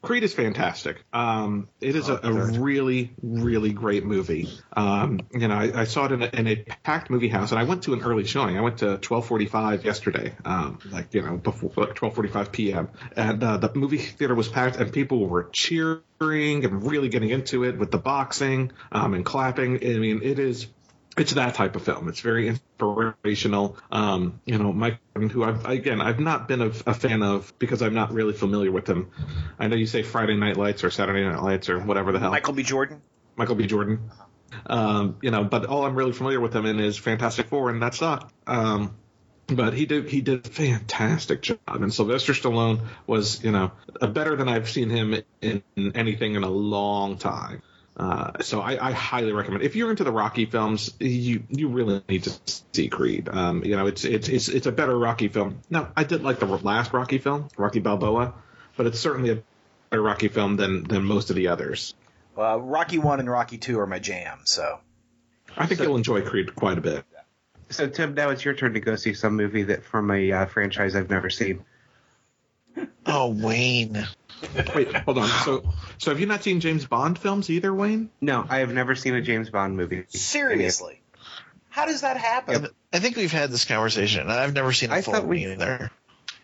[0.00, 1.04] Creed is fantastic.
[1.12, 2.56] Um, it is a, Oh, a good.
[2.56, 4.48] really, really great movie.
[4.72, 7.60] Um, you know, I, I saw it in a, in a packed movie house, and
[7.60, 8.56] I went to an early showing.
[8.56, 12.88] I went to 12:45 yesterday, um, like you know, before like 12:45 p.m.
[13.16, 16.02] And uh, the movie theater was packed, and people were cheering
[16.64, 19.76] and really getting into it with the boxing um, and clapping.
[19.84, 20.66] I mean, it is
[21.16, 22.08] it's that type of film.
[22.08, 23.76] It's very inspirational.
[23.90, 27.82] Um, you know, Mike, who I've again I've not been a, a fan of because
[27.82, 29.10] I'm not really familiar with him.
[29.58, 32.30] I know you say Friday Night Lights or Saturday Night Lights or whatever the hell.
[32.30, 32.62] Michael B.
[32.62, 33.02] Jordan.
[33.36, 33.66] Michael B.
[33.66, 34.10] Jordan.
[34.66, 37.82] Um, you know, but all I'm really familiar with him in is Fantastic Four, and
[37.82, 38.30] that's not.
[38.46, 38.96] Um,
[39.46, 44.36] but he did he did a fantastic job, and Sylvester Stallone was you know better
[44.36, 47.62] than I've seen him in anything in a long time.
[47.96, 49.62] Uh, so I, I highly recommend.
[49.62, 52.32] If you're into the Rocky films, you you really need to
[52.72, 53.28] see Creed.
[53.28, 55.60] Um, you know, it's it's it's it's a better Rocky film.
[55.68, 58.34] Now, I did like the last Rocky film, Rocky Balboa,
[58.76, 59.42] but it's certainly a
[59.90, 61.94] better Rocky film than than most of the others.
[62.34, 64.40] Well, Rocky One and Rocky Two are my jam.
[64.44, 64.80] So
[65.56, 67.04] I think you'll enjoy Creed quite a bit.
[67.68, 70.46] So Tim, now it's your turn to go see some movie that from a uh,
[70.46, 71.64] franchise I've never seen.
[73.04, 74.06] Oh, Wayne.
[74.74, 75.28] Wait, hold on.
[75.28, 78.10] So, so have you not seen James Bond films either, Wayne?
[78.20, 80.04] No, I have never seen a James Bond movie.
[80.08, 81.00] seriously,
[81.68, 82.68] how does that happen?
[82.92, 85.30] I think we've had this conversation, and I've never seen a I full thought one
[85.30, 85.90] we- either.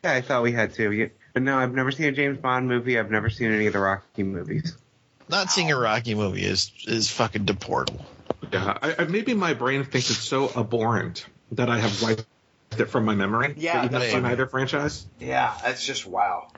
[0.05, 0.93] Yeah, I thought we had too.
[0.93, 1.07] Yeah.
[1.35, 2.99] But no, I've never seen a James Bond movie.
[2.99, 4.77] I've never seen any of the Rocky movies.
[5.29, 8.01] Not seeing a Rocky movie is is fucking deportable.
[8.53, 8.79] Yeah.
[8.81, 12.25] I, I, maybe my brain thinks it's so abhorrent that I have wiped
[12.79, 13.55] it from my memory.
[13.59, 14.33] Yeah, that you've not seen maybe.
[14.33, 15.05] either franchise.
[15.19, 16.49] Yeah, that's just wow.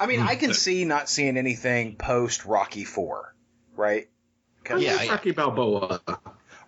[0.00, 3.34] I mean, I can see not seeing anything post Rocky Four,
[3.74, 4.08] right?
[4.64, 5.10] 'Cause Yeah, I yeah.
[5.12, 6.00] Rocky Balboa.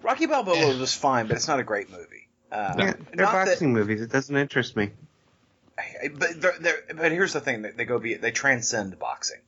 [0.02, 0.78] Rocky Balboa Yeah.
[0.78, 2.28] was fine, but it's not a great movie.
[2.50, 4.00] Uh, Yeah, they're not that- boxing movies.
[4.00, 4.90] It doesn't interest me.
[6.14, 9.40] but they're, they're, but here's the thing: they, they go be they transcend boxing.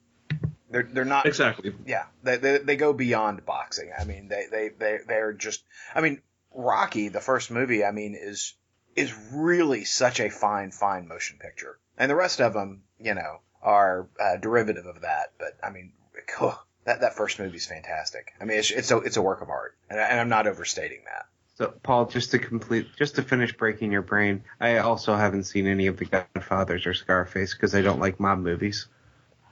[0.71, 1.75] They're they're not Exactly.
[1.87, 3.91] yeah they, they they go beyond boxing.
[3.99, 5.65] I mean they they they they're just
[5.95, 6.23] I mean
[6.55, 8.55] Rocky the first movie I mean is
[8.95, 13.41] is really such a fine fine motion picture, and the rest of them you know
[13.63, 15.33] are uh, derivative of that.
[15.39, 15.93] But I mean
[16.85, 18.33] that that first movie is fantastic.
[18.41, 20.47] I mean it's it's a it's a work of art, and, I, and I'm not
[20.47, 21.27] overstating that.
[21.57, 25.67] So, Paul, just to complete, just to finish breaking your brain, I also haven't seen
[25.67, 28.87] any of the Godfathers or Scarface because I don't like mob movies.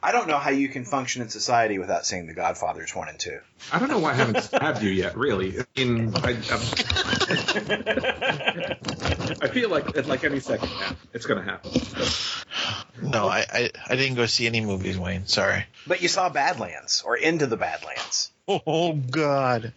[0.02, 3.18] I don't know how you can function in society without seeing The Godfathers one and
[3.18, 3.40] two.
[3.70, 5.18] I don't know why I haven't stabbed you yet.
[5.18, 5.58] Really.
[5.58, 6.62] I I, I'm-
[9.40, 11.72] I feel like like any second now it's going to happen.
[13.02, 15.26] No, I, I I didn't go see any movies, Wayne.
[15.26, 15.64] Sorry.
[15.86, 18.30] But you saw Badlands or Into the Badlands.
[18.48, 19.72] Oh God.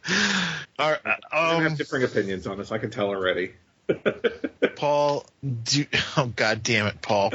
[0.80, 1.00] All right,
[1.32, 2.72] I um, have differing opinions on this.
[2.72, 3.52] I can tell already.
[4.76, 5.26] Paul.
[5.64, 5.86] Do,
[6.18, 7.34] oh God damn it, Paul.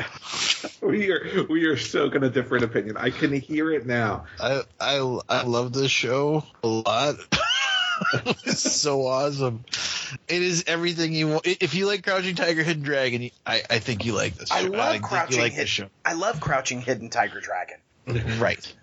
[0.81, 2.97] we are we are so going to different opinion.
[2.97, 4.25] I can hear it now.
[4.41, 7.17] I I I love this show a lot.
[8.45, 9.65] it's so awesome.
[10.29, 11.47] It is everything you want.
[11.47, 14.51] If you like Crouching Tiger, Hidden Dragon, I I think you like this.
[14.51, 14.71] I show.
[14.71, 15.89] love think Crouching you like Hid- this show.
[16.05, 17.79] I love Crouching Hidden Tiger Dragon.
[18.39, 18.75] Right.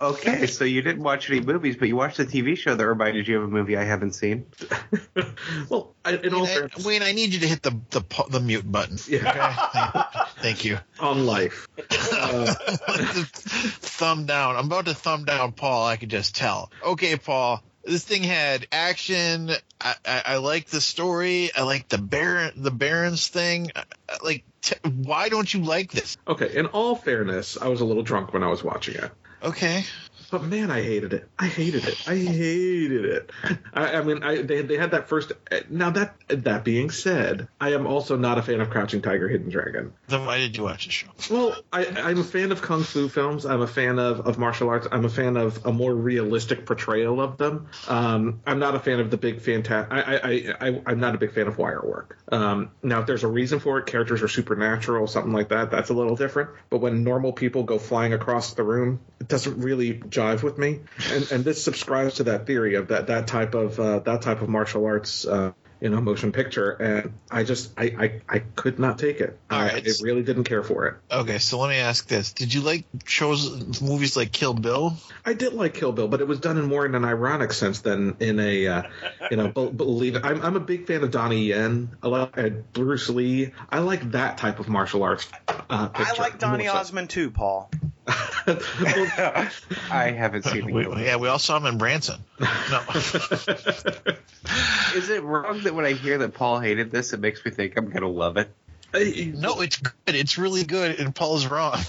[0.00, 3.26] Okay, so you didn't watch any movies, but you watched a TV show that reminded
[3.26, 4.46] you of a movie I haven't seen.
[5.68, 8.02] well, I, in all Wayne I, fairness, Wayne, I need you to hit the the
[8.28, 8.98] the mute button.
[9.08, 9.30] Yeah.
[9.74, 10.22] Okay.
[10.42, 10.78] Thank you.
[11.00, 11.66] on life.
[11.90, 14.56] Uh, thumb down.
[14.56, 15.86] I'm about to thumb down Paul.
[15.86, 16.70] I can just tell.
[16.84, 17.62] Okay, Paul.
[17.86, 19.50] This thing had action.
[19.80, 21.50] I, I, I like the story.
[21.56, 23.70] I like the Baron, the Barons thing.
[23.76, 26.16] I- I- Like, t- why don't you like this?
[26.26, 29.10] okay, in all fairness, I was a little drunk when I was watching it.
[29.42, 29.84] Okay.
[30.36, 31.26] But man, I hated it.
[31.38, 32.06] I hated it.
[32.06, 33.30] I hated it.
[33.72, 35.32] I, I mean, I, they they had that first.
[35.70, 39.48] Now that that being said, I am also not a fan of Crouching Tiger, Hidden
[39.48, 39.94] Dragon.
[40.08, 41.06] Then why did you watch the show?
[41.30, 43.46] Well, I, I'm a fan of kung fu films.
[43.46, 44.86] I'm a fan of, of martial arts.
[44.92, 47.68] I'm a fan of a more realistic portrayal of them.
[47.88, 49.90] Um, I'm not a fan of the big fantastic.
[49.90, 52.18] I, I, I, I'm not a big fan of wire work.
[52.30, 55.88] Um, now, if there's a reason for it, characters are supernatural, something like that, that's
[55.88, 56.50] a little different.
[56.68, 59.94] But when normal people go flying across the room, it doesn't really
[60.26, 60.80] jive with me.
[61.10, 64.42] And, and this subscribes to that theory of that, that type of uh, that type
[64.42, 65.26] of martial arts.
[65.26, 69.38] Uh, you know, motion picture, and I just, I, I, I could not take it.
[69.50, 69.86] All I, right.
[69.86, 70.96] I really didn't care for it.
[71.10, 74.96] Okay, so let me ask this: Did you like shows, movies like Kill Bill?
[75.24, 77.80] I did like Kill Bill, but it was done in more in an ironic sense
[77.80, 78.82] than in a, uh,
[79.30, 80.16] you know, be- believe.
[80.24, 81.90] I'm, I'm a big fan of Donnie Yen.
[82.02, 83.52] I like uh, Bruce Lee.
[83.68, 85.28] I like that type of martial arts.
[85.46, 86.80] Uh, I picture like Donnie more so.
[86.80, 87.70] Osmond too, Paul.
[89.90, 92.20] I haven't seen We, yeah, we all saw him in Branson.
[92.38, 92.46] No.
[94.94, 97.76] Is it wrong that when I hear that Paul hated this, it makes me think
[97.76, 98.48] I'm gonna love it?
[98.96, 99.92] I- No, it's good.
[100.06, 101.78] It's really good, and Paul's wrong.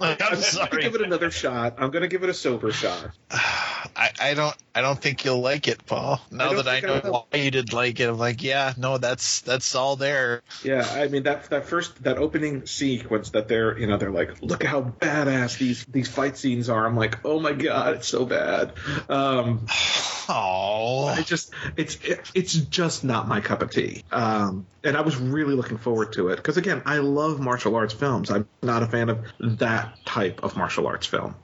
[0.00, 0.82] Like, I'm I'm sorry.
[0.82, 1.74] give it another shot.
[1.76, 3.10] I'm going to give it a sober shot.
[3.30, 4.56] I, I don't.
[4.74, 6.20] I don't think you'll like it, Paul.
[6.30, 8.72] Now don't that I think I know why you did like it, I'm like, yeah,
[8.78, 10.42] no, that's that's all there.
[10.64, 14.40] Yeah, I mean that that first that opening sequence that they're you know they're like
[14.42, 16.86] look how badass these these fight scenes are.
[16.86, 18.72] I'm like oh my god it's so bad.
[19.10, 19.66] Um,
[20.32, 24.04] Oh, I just it's it, it's just not my cup of tea.
[24.12, 27.94] Um, and I was really looking forward to it because again, I love martial arts
[27.94, 28.30] films.
[28.30, 31.34] I'm not a fan of that type of martial arts film.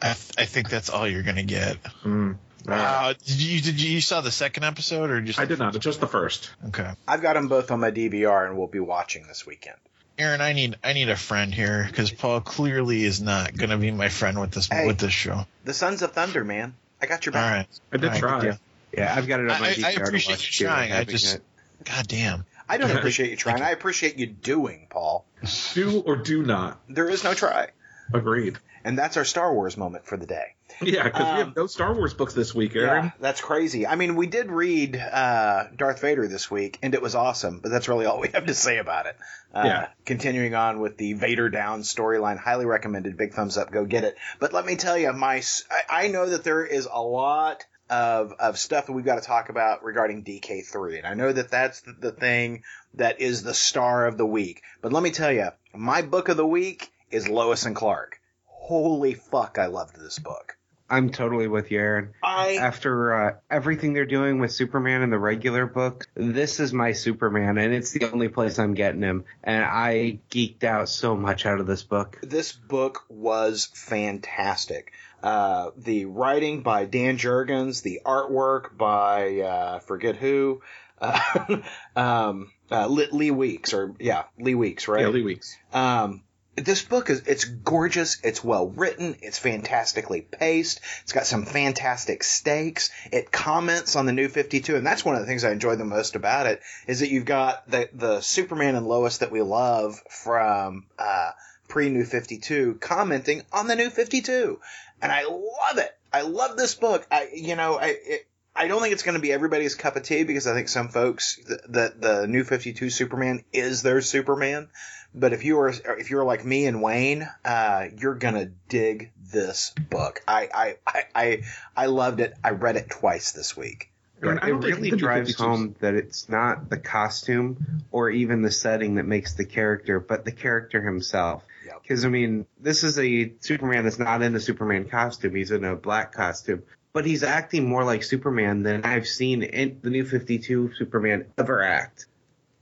[0.00, 1.76] I, th- I think that's all you're gonna get.
[2.04, 2.36] Mm.
[2.68, 5.76] Uh, did you did you, you saw the second episode or just I did not.
[5.78, 6.50] Just the first.
[6.68, 6.92] okay?
[7.08, 9.76] I've got them both on my DVR, and we'll be watching this weekend.
[10.18, 13.90] Aaron, I need I need a friend here because Paul clearly is not gonna be
[13.90, 14.86] my friend with this Hey.
[14.86, 15.46] with this show.
[15.64, 16.74] The Sons of Thunder, man.
[17.02, 17.52] I got your back.
[17.52, 18.40] right, I did All right, try.
[18.40, 18.58] good deal.
[18.96, 20.92] Yeah, I've got it on my I- I DVR to appreciate watch you too, trying.
[20.92, 21.42] I just- it.
[21.84, 22.44] God damn.
[22.68, 23.60] I don't appreciate you trying.
[23.60, 25.26] I appreciate you doing, Paul.
[25.74, 26.80] Do or do not.
[26.88, 27.70] There is no try.
[28.14, 28.58] Agreed.
[28.84, 30.54] And that's our Star Wars moment for the day.
[30.80, 33.04] Yeah, because we Um, have no Star Wars books this week, Aaron.
[33.04, 33.86] Yeah, that's crazy.
[33.86, 37.70] I mean, we did read uh, Darth Vader this week, and it was awesome, but
[37.70, 39.16] that's really all we have to say about it.
[39.54, 39.88] Uh, Yeah.
[40.06, 43.16] Continuing on with the Vader Down storyline, highly recommended.
[43.16, 43.70] Big thumbs up.
[43.70, 44.16] Go get it.
[44.40, 48.32] But let me tell you, my I, I know that there is a lot of
[48.40, 51.82] of stuff that we've got to talk about regarding DK3, and I know that that's
[51.82, 52.62] the, the thing
[52.94, 54.62] that is the star of the week.
[54.80, 58.18] But let me tell you, my book of the week is Lois and Clark.
[58.62, 60.56] Holy fuck, I loved this book.
[60.88, 62.12] I'm totally with you, Aaron.
[62.22, 66.92] I After uh, everything they're doing with Superman in the regular book, this is my
[66.92, 69.24] Superman, and it's the only place I'm getting him.
[69.42, 72.20] And I geeked out so much out of this book.
[72.22, 74.92] this book was fantastic.
[75.24, 80.62] Uh, the writing by Dan Jurgens, the artwork by uh, forget who,
[81.00, 81.56] uh,
[81.96, 85.02] um, uh, Lee Weeks or yeah, Lee Weeks, right?
[85.02, 85.56] Yeah, Lee Weeks.
[85.72, 86.22] Um,
[86.56, 88.18] this book is it's gorgeous.
[88.22, 89.16] It's well written.
[89.22, 90.80] It's fantastically paced.
[91.02, 92.90] It's got some fantastic stakes.
[93.10, 95.76] It comments on the New Fifty Two, and that's one of the things I enjoy
[95.76, 99.40] the most about it is that you've got the the Superman and Lois that we
[99.40, 101.30] love from uh,
[101.68, 104.60] pre New Fifty Two commenting on the New Fifty Two,
[105.00, 105.96] and I love it.
[106.12, 107.06] I love this book.
[107.10, 107.86] I you know I.
[107.86, 110.68] It, I don't think it's going to be everybody's cup of tea because I think
[110.68, 111.38] some folks
[111.68, 114.68] that the new 52 Superman is their Superman.
[115.14, 119.74] But if you are if you're like me and Wayne, uh, you're gonna dig this
[119.90, 120.22] book.
[120.26, 121.42] I, I I I
[121.76, 122.34] I loved it.
[122.42, 123.92] I read it twice this week.
[124.22, 128.50] Aaron, I it really the drives home that it's not the costume or even the
[128.50, 131.44] setting that makes the character, but the character himself.
[131.66, 131.82] Yep.
[131.82, 135.64] Because I mean, this is a Superman that's not in a Superman costume; he's in
[135.64, 136.62] a black costume,
[136.92, 141.26] but he's acting more like Superman than I've seen in the New Fifty Two Superman
[141.38, 142.06] ever act.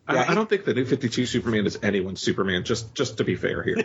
[0.07, 3.25] I, Yeah, I don't think the new 52 Superman is anyone's Superman, just just to
[3.25, 3.77] be fair here.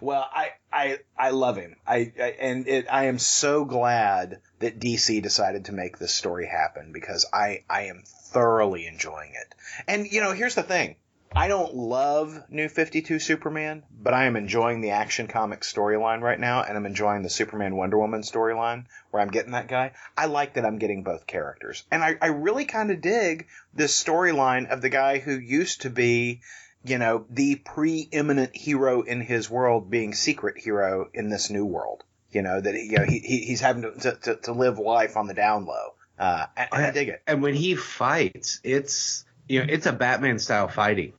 [0.00, 1.76] well, I, I I love him.
[1.86, 6.46] I, I and it, I am so glad that DC decided to make this story
[6.46, 9.54] happen because I I am thoroughly enjoying it.
[9.86, 10.96] And you know, here's the thing.
[11.34, 16.38] I don't love New 52 Superman, but I am enjoying the Action Comics storyline right
[16.38, 19.92] now, and I'm enjoying the Superman Wonder Woman storyline where I'm getting that guy.
[20.16, 21.84] I like that I'm getting both characters.
[21.90, 25.90] And I, I really kind of dig this storyline of the guy who used to
[25.90, 26.40] be,
[26.84, 32.04] you know, the preeminent hero in his world being secret hero in this new world.
[32.30, 35.26] You know, that, you know, he, he he's having to, to, to live life on
[35.26, 35.94] the down low.
[36.18, 37.22] Uh, and, and I dig it.
[37.26, 41.14] And when he fights, it's you know, it's a Batman style fighting.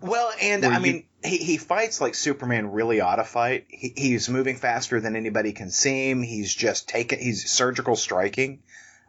[0.00, 3.66] Well, and I you- mean, he, he fights like Superman really ought to fight.
[3.68, 6.22] He, he's moving faster than anybody can seem.
[6.22, 8.62] He's just taking, he's surgical striking.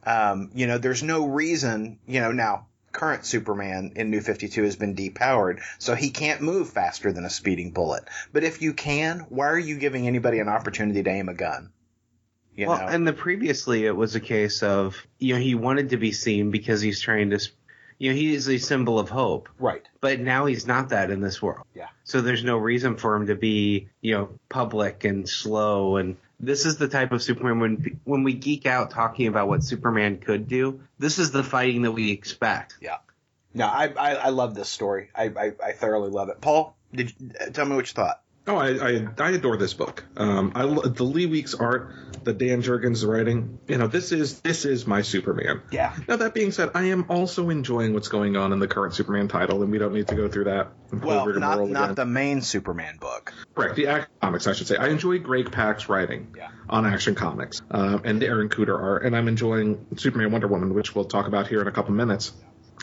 [0.04, 4.76] Um, you know, there's no reason, you know, now current Superman in New 52 has
[4.76, 8.04] been depowered, so he can't move faster than a speeding bullet.
[8.34, 11.72] But if you can, why are you giving anybody an opportunity to aim a gun?
[12.56, 12.88] You well, know?
[12.88, 16.52] and the previously it was a case of you know he wanted to be seen
[16.52, 17.40] because he's trying to,
[18.00, 19.50] you know, he is a symbol of hope.
[19.60, 19.88] right.
[20.02, 21.68] But now he's not that in this world.
[21.76, 21.90] Yeah.
[22.06, 25.98] So there's no reason for him to be, you know, public and slow.
[25.98, 29.64] And this is the type of Superman when when we geek out talking about what
[29.64, 30.80] Superman could do.
[30.98, 32.78] This is the fighting that we expect.
[32.82, 32.98] Yeah.
[33.54, 35.10] No, I, I, I love this story.
[35.14, 36.40] I, I, I thoroughly love it.
[36.40, 38.22] Paul, did you, uh, tell me what you thought.
[38.48, 40.04] Oh, I, I I adore this book.
[40.18, 43.60] Um, I the Lee Weeks art, the Dan Jurgens writing.
[43.68, 45.62] You know, this is this is my Superman.
[45.72, 45.96] Yeah.
[46.08, 49.28] Now that being said, I am also enjoying what's going on in the current Superman
[49.28, 50.70] title, and we don't need to go through that.
[50.92, 51.96] Well, over not, not again.
[51.96, 53.32] the main Superman book.
[53.54, 53.76] Correct.
[53.76, 54.78] The Action Comics, I should say.
[54.78, 56.50] I enjoy Greg Pak's writing Yeah.
[56.68, 60.74] on Action Comics um, and the Aaron Kuder art, and I'm enjoying Superman Wonder Woman,
[60.74, 62.34] which we'll talk about here in a couple minutes.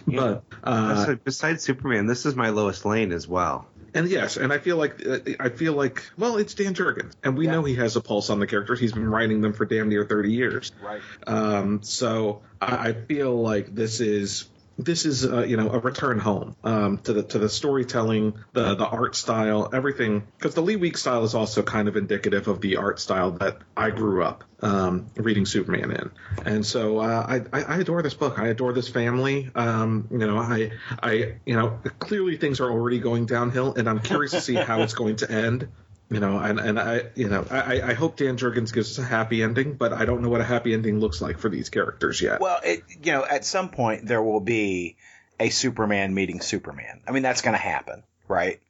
[0.06, 3.66] But uh, So besides Superman, this is my Lois Lane as well.
[3.96, 7.36] And yes, and I feel like uh, I feel like well, it's Dan Jurgens, and
[7.36, 7.52] we Yeah.
[7.52, 8.78] know he has a pulse on the characters.
[8.78, 10.72] He's been writing them for damn near 30 years.
[10.82, 11.00] Right.
[11.26, 14.48] Um, so I, I feel like this is
[14.78, 18.74] this is uh, you know a return home um, to the to the storytelling, the
[18.74, 20.26] the art style, everything.
[20.36, 23.58] Because the Lee Week style is also kind of indicative of the art style that
[23.76, 26.10] I grew up um, reading Superman in,
[26.44, 28.38] and so uh, I, I adore this book.
[28.38, 29.50] I adore this family.
[29.54, 30.72] Um, you know, I
[31.02, 34.82] I you know clearly things are already going downhill, and I'm curious to see how
[34.82, 35.68] it's going to end.
[36.08, 39.08] You know, and, and I, you know, I, I hope Dan Jurgens gives us a
[39.08, 42.22] happy ending, but I don't know what a happy ending looks like for these characters
[42.22, 42.40] yet.
[42.40, 44.96] Well, it, you know, at some point there will be
[45.40, 47.00] a Superman meeting Superman.
[47.08, 48.60] I mean, that's going to happen, right?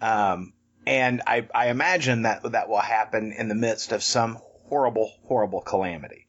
[0.00, 0.54] Um,
[0.86, 4.38] and I, I imagine that that will happen in the midst of some
[4.68, 6.26] horrible, horrible calamity.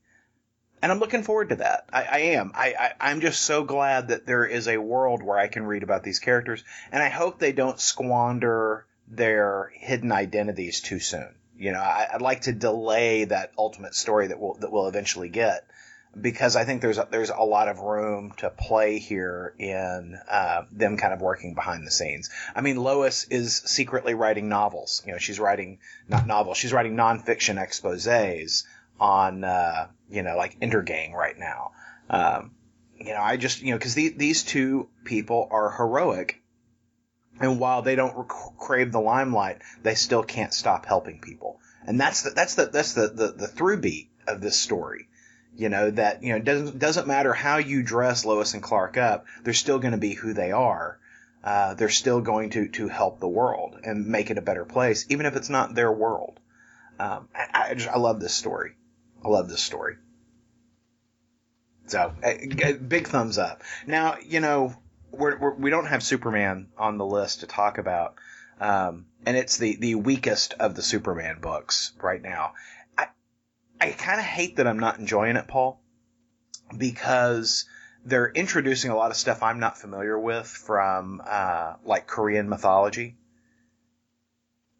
[0.82, 1.86] And I'm looking forward to that.
[1.94, 2.52] I, I am.
[2.54, 5.84] I, I, I'm just so glad that there is a world where I can read
[5.84, 6.64] about these characters.
[6.92, 11.34] And I hope they don't squander their hidden identities too soon.
[11.58, 15.30] You know, I, would like to delay that ultimate story that we'll that we'll eventually
[15.30, 15.68] get
[16.20, 20.64] because I think there's a, there's a lot of room to play here in uh,
[20.72, 22.30] them kind of working behind the scenes.
[22.56, 25.04] I mean, Lois is secretly writing novels.
[25.06, 28.64] You know, she's writing not novels, she's writing nonfiction exposés
[29.00, 31.72] on uh, you know like Intergang right now.
[32.10, 32.52] Um,
[32.98, 36.42] you know, I just you know because the, these two people are heroic,
[37.40, 41.60] and while they don't rec- crave the limelight, they still can't stop helping people.
[41.86, 45.08] And that's the that's the that's the the, the through beat of this story
[45.58, 49.26] you know, that, you know, doesn't, doesn't matter how you dress Lois and Clark up,
[49.44, 51.00] they're still going to be who they are.
[51.44, 55.06] Uh, they're still going to, to help the world and make it a better place,
[55.10, 56.40] even if it's not their world.
[57.00, 58.76] Um, I, I, just, I love this story.
[59.26, 59.96] I love this story.
[61.88, 62.14] So,
[62.88, 63.64] big thumbs up.
[63.88, 64.76] Now, you know,
[65.12, 68.16] we're, we're, we do not have Superman on the list to talk about.
[68.60, 72.54] Um, and it's the, the weakest of the Superman books right now.
[73.80, 75.80] I kind of hate that I'm not enjoying it, Paul,
[76.76, 77.66] because
[78.06, 83.18] they're introducing a lot of stuff I'm not familiar with from uh, like Korean mythology,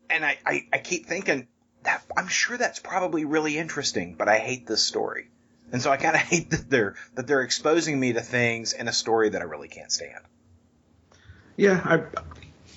[0.10, 1.48] and I, I, I keep thinking
[1.84, 5.30] that I'm sure that's probably really interesting, but I hate this story,
[5.72, 8.88] and so I kind of hate that they're that they're exposing me to things in
[8.88, 10.24] a story that I really can't stand.
[11.56, 11.82] Yeah,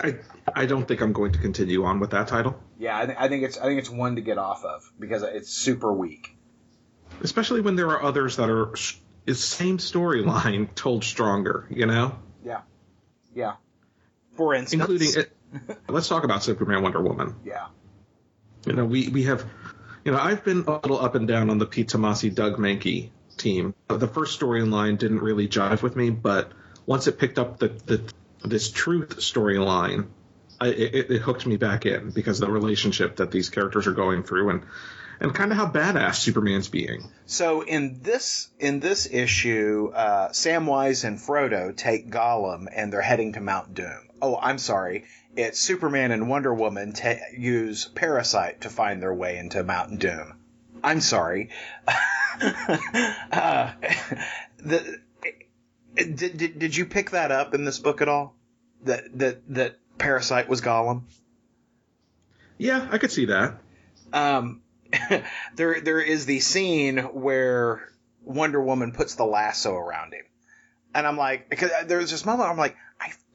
[0.00, 0.14] I, I,
[0.54, 2.58] I don't think I'm going to continue on with that title.
[2.78, 5.22] Yeah, I, th- I think it's I think it's one to get off of because
[5.22, 6.36] it's super weak.
[7.22, 8.74] Especially when there are others that are
[9.26, 11.66] is same storyline told stronger.
[11.70, 12.18] You know.
[12.44, 12.62] Yeah.
[13.34, 13.54] Yeah.
[14.36, 15.32] For instance, including it,
[15.88, 17.36] let's talk about Superman, Wonder Woman.
[17.44, 17.66] Yeah.
[18.66, 19.44] You know, we we have,
[20.10, 23.10] you know, I've been a little up and down on the Pete Tomasi, Doug Mahnke
[23.36, 23.76] team.
[23.86, 26.50] The first storyline didn't really jive with me, but
[26.84, 30.08] once it picked up the, the this truth storyline,
[30.60, 34.24] it, it, hooked me back in because of the relationship that these characters are going
[34.24, 34.62] through and
[35.20, 37.08] and kind of how badass Superman's being.
[37.26, 43.34] So in this in this issue, uh, Samwise and Frodo take Gollum and they're heading
[43.34, 44.08] to Mount Doom.
[44.20, 45.04] Oh, I'm sorry.
[45.36, 50.34] It's Superman and Wonder Woman ta- use Parasite to find their way into Mountain Doom.
[50.82, 51.50] I'm sorry.
[53.32, 53.72] uh,
[54.58, 55.00] the,
[55.94, 58.34] did, did, did you pick that up in this book at all?
[58.84, 61.02] That that that Parasite was Gollum?
[62.58, 63.58] Yeah, I could see that.
[64.12, 64.62] Um,
[65.54, 67.88] there there is the scene where
[68.24, 70.24] Wonder Woman puts the lasso around him,
[70.94, 72.76] and I'm like, because there's this moment I'm like,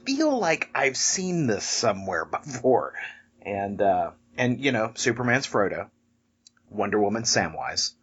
[0.06, 2.94] feel like I've seen this somewhere before,
[3.42, 5.90] and uh, and you know, Superman's Frodo,
[6.70, 7.94] Wonder Woman's Samwise,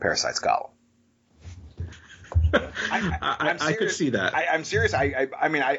[0.00, 0.70] Parasite's Gollum.
[2.52, 4.34] I, I, I, could see that.
[4.34, 4.94] I, am serious.
[4.94, 5.78] I, I, I mean, I,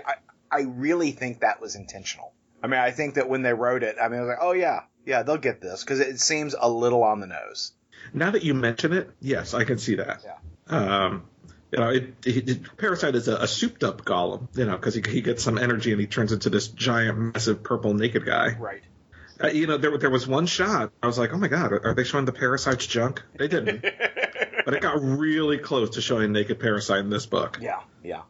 [0.51, 2.34] I really think that was intentional.
[2.61, 4.51] I mean, I think that when they wrote it, I mean, I was like, oh
[4.51, 7.73] yeah, yeah, they'll get this because it seems a little on the nose.
[8.13, 10.23] Now that you mention it, yes, I can see that.
[10.23, 10.36] Yeah.
[10.78, 11.25] Um,
[11.72, 14.95] you know, it, it, it, Parasite is a, a, souped up Gollum, you know, because
[14.95, 18.55] he, he gets some energy and he turns into this giant, massive purple naked guy.
[18.57, 18.84] Right.
[19.43, 20.91] Uh, you know, there there was one shot.
[21.03, 23.22] I was like, oh my god, are, are they showing the Parasite's junk?
[23.38, 23.82] They didn't,
[24.65, 27.59] but it got really close to showing naked Parasite in this book.
[27.61, 28.24] Yeah, yeah.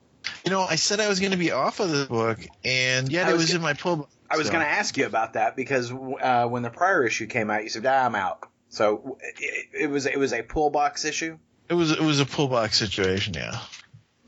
[0.44, 3.30] You know, I said I was going to be off of the book, and yet
[3.30, 4.10] it was, was in my pull.
[4.30, 4.54] I was so.
[4.54, 7.70] going to ask you about that because uh, when the prior issue came out, you
[7.70, 11.38] said, ah, "I'm out." So it, it, was it was a pull box issue.
[11.70, 13.60] It was it was a pull box situation, yeah.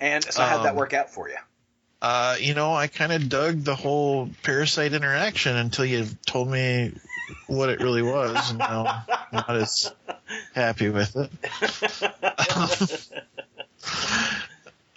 [0.01, 1.37] And so, how'd that um, work out for you?
[2.01, 6.93] Uh, you know, I kind of dug the whole parasite interaction until you told me
[7.47, 9.91] what it really was, and now I'm not as
[10.53, 11.29] happy with it.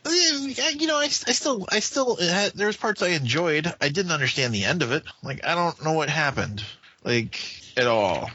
[0.80, 3.72] you know, I, I still, I still, had, there was parts I enjoyed.
[3.80, 5.02] I didn't understand the end of it.
[5.22, 6.64] Like, I don't know what happened,
[7.04, 7.40] like
[7.76, 8.30] at all.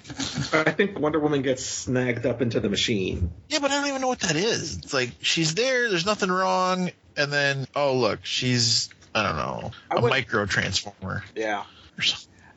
[0.53, 3.31] I think Wonder Woman gets snagged up into the machine.
[3.49, 4.77] Yeah, but I don't even know what that is.
[4.77, 9.71] It's like she's there, there's nothing wrong, and then oh look, she's I don't know
[9.91, 11.23] a would, micro transformer.
[11.35, 11.63] Yeah.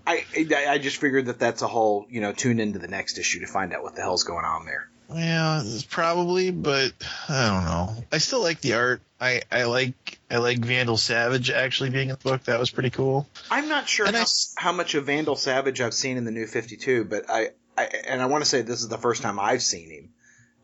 [0.07, 0.25] I
[0.67, 3.47] I just figured that that's a whole you know tune into the next issue to
[3.47, 4.89] find out what the hell's going on there.
[5.15, 6.93] Yeah, probably, but
[7.29, 8.05] I don't know.
[8.13, 9.03] I still like the art.
[9.21, 12.45] I, I like I like Vandal Savage actually being in the book.
[12.45, 13.29] That was pretty cool.
[13.51, 14.25] I'm not sure how, I,
[14.57, 18.23] how, much of Vandal Savage I've seen in the New 52, but I, I and
[18.23, 20.09] I want to say this is the first time I've seen him.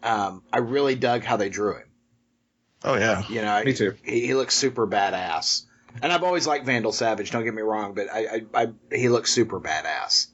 [0.03, 1.89] Um, I really dug how they drew him.
[2.83, 3.95] Oh yeah, you know, me too.
[4.03, 5.65] He, he looks super badass,
[6.01, 7.31] and I've always liked Vandal Savage.
[7.31, 10.29] Don't get me wrong, but I, I, I he looks super badass.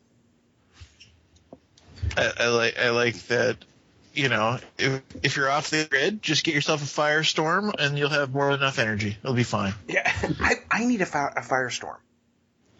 [2.16, 3.56] I, I like I like that
[4.14, 8.10] you know, if, if you're off the grid, just get yourself a firestorm and you'll
[8.10, 9.16] have more than enough energy.
[9.22, 9.74] It'll be fine.
[9.88, 10.02] Yeah,
[10.40, 11.96] I, I need a, a firestorm.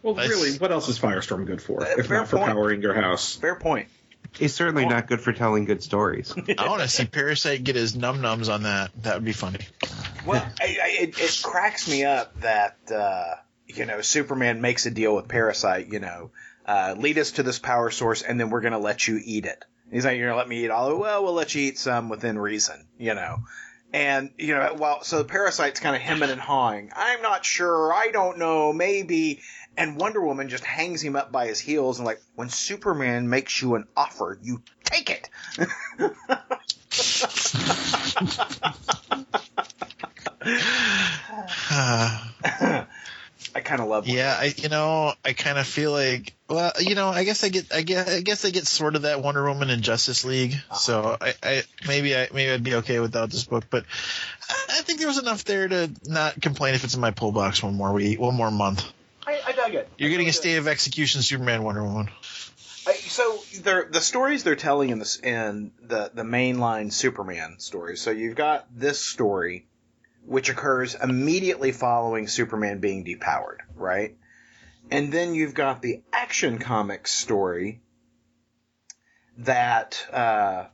[0.02, 1.86] Well, That's- really, what else is Firestorm good for?
[1.86, 2.50] If not for point.
[2.50, 3.36] powering your house.
[3.36, 3.88] Fair point.
[4.34, 6.32] He's certainly not good for telling good stories.
[6.58, 8.90] I want to see Parasite get his num nums on that.
[9.02, 9.60] That would be funny.
[10.24, 13.34] Well, I, I, it, it cracks me up that uh,
[13.66, 15.88] you know Superman makes a deal with Parasite.
[15.92, 16.30] You know,
[16.64, 19.44] uh, lead us to this power source, and then we're going to let you eat
[19.44, 19.62] it.
[19.92, 20.98] He's like, you're going to let me eat all of it.
[20.98, 22.86] Well, we'll let you eat some within reason.
[22.98, 23.38] You know.
[23.92, 26.90] And you know, well, so the parasite's kind of hemming and hawing.
[26.96, 27.92] I'm not sure.
[27.92, 28.72] I don't know.
[28.72, 29.42] Maybe.
[29.76, 33.60] And Wonder Woman just hangs him up by his heels and like, when Superman makes
[33.60, 35.28] you an offer, you take it.
[43.54, 44.06] I kind of love.
[44.06, 47.48] Yeah, I you know I kind of feel like well you know I guess I
[47.48, 50.56] get I guess I guess I get sort of that Wonder Woman in Justice League,
[50.70, 50.74] ah.
[50.74, 53.84] so I, I maybe I maybe I'd be okay without this book, but
[54.48, 57.32] I, I think there was enough there to not complain if it's in my pull
[57.32, 58.84] box one more week, one more month.
[59.26, 59.88] I, I dug it.
[59.98, 60.40] You're getting a dug it.
[60.40, 62.08] state of execution Superman Wonder Woman.
[62.86, 68.00] I, so the stories they're telling in this in the the mainline Superman stories.
[68.00, 69.66] So you've got this story,
[70.24, 74.16] which occurs immediately following Superman being depowered, right?
[74.90, 77.80] And then you've got the Action Comics story
[79.38, 80.66] that uh,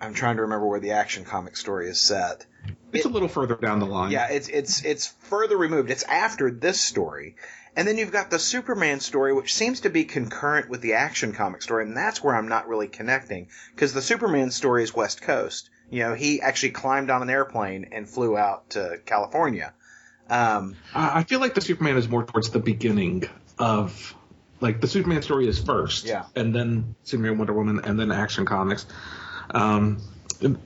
[0.00, 2.46] I'm trying to remember where the Action Comics story is set.
[2.92, 4.10] It's a little further down the line.
[4.10, 5.90] Yeah, it's it's it's further removed.
[5.90, 7.36] It's after this story.
[7.76, 11.32] And then you've got the Superman story, which seems to be concurrent with the action
[11.32, 13.48] comic story, and that's where I'm not really connecting.
[13.72, 15.69] Because the Superman story is West Coast.
[15.90, 19.72] You know, he actually climbed on an airplane and flew out to California.
[20.28, 23.24] Um, I feel like the Superman is more towards the beginning
[23.58, 24.14] of
[24.60, 26.24] like the Superman story is first, Yeah.
[26.36, 28.86] and then Superman, Wonder Woman, and then Action Comics.
[29.52, 30.00] Um,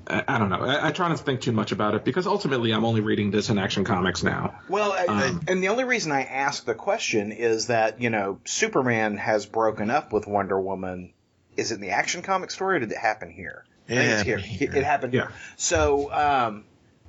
[0.06, 0.60] I, don't know.
[0.60, 3.30] I, I try not to think too much about it because ultimately I'm only reading
[3.30, 4.60] this in Action Comics now.
[4.68, 9.16] well, Um, and the only reason I ask the question is that, you know, Superman
[9.16, 11.12] has broken up with Wonder Woman.
[11.56, 13.64] Is it in the action comic story or did it happen here?
[13.88, 14.68] I think it's happened here.
[14.68, 14.76] here.
[14.76, 15.28] It happened Yeah.
[15.56, 16.64] So um,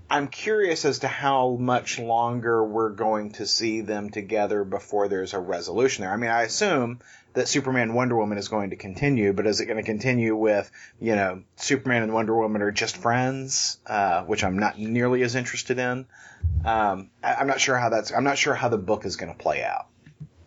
[0.09, 5.33] I'm curious as to how much longer we're going to see them together before there's
[5.33, 6.13] a resolution there.
[6.13, 6.99] I mean, I assume
[7.33, 10.69] that Superman Wonder Woman is going to continue, but is it going to continue with,
[10.99, 15.35] you know, Superman and Wonder Woman are just friends, uh, which I'm not nearly as
[15.35, 16.05] interested in.
[16.63, 18.11] Um, I, I'm not sure how that's.
[18.11, 19.87] I'm not sure how the book is going to play out.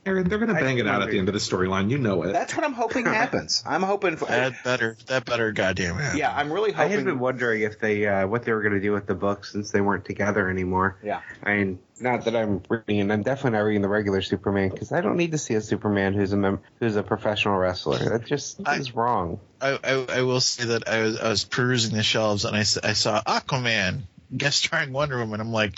[0.08, 1.90] Aaron, they're going to I bang it out at the end of the storyline.
[1.90, 2.32] You know it.
[2.32, 3.62] That's what I'm hoping happens.
[3.66, 4.24] I'm hoping for.
[4.26, 6.16] That better, that better, goddamn it.
[6.16, 7.04] yeah, I'm really I had hoping.
[7.04, 9.70] been wondering if they uh, what they were going to do with the book since
[9.70, 10.96] they weren't together anymore.
[11.02, 11.20] Yeah.
[11.42, 14.92] I mean, not that I'm reading, and I'm definitely not reading the regular Superman because
[14.92, 17.98] I don't need to see a Superman who's a mem- who's a professional wrestler.
[17.98, 19.40] That just I- is wrong.
[19.60, 22.60] I, I, I will say that I was I was perusing the shelves and I
[22.60, 24.02] I saw Aquaman
[24.36, 25.40] guest starring Wonder Woman.
[25.40, 25.74] I'm like,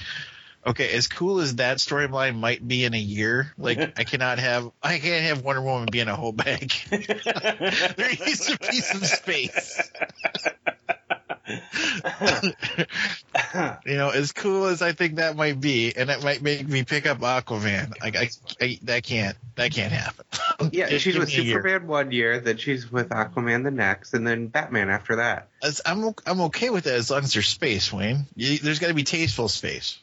[0.67, 4.71] okay, as cool as that storyline might be in a year, like I cannot have
[4.83, 6.73] I can't have Wonder Woman be in a whole bag.
[6.91, 9.91] there needs to be some space.
[13.85, 16.85] you know, as cool as I think that might be, and it might make me
[16.85, 18.01] pick up Aquaman.
[18.01, 18.31] Like I,
[18.61, 20.25] I that can't that can't happen.
[20.73, 21.57] Yeah, Give- she's with me a year.
[21.57, 25.49] Superman one year, then she's with Aquaman the next, and then Batman after that.
[25.63, 28.27] As- I'm o- I'm okay with that as long as there's space, Wayne.
[28.37, 29.99] You, there's got to be tasteful space.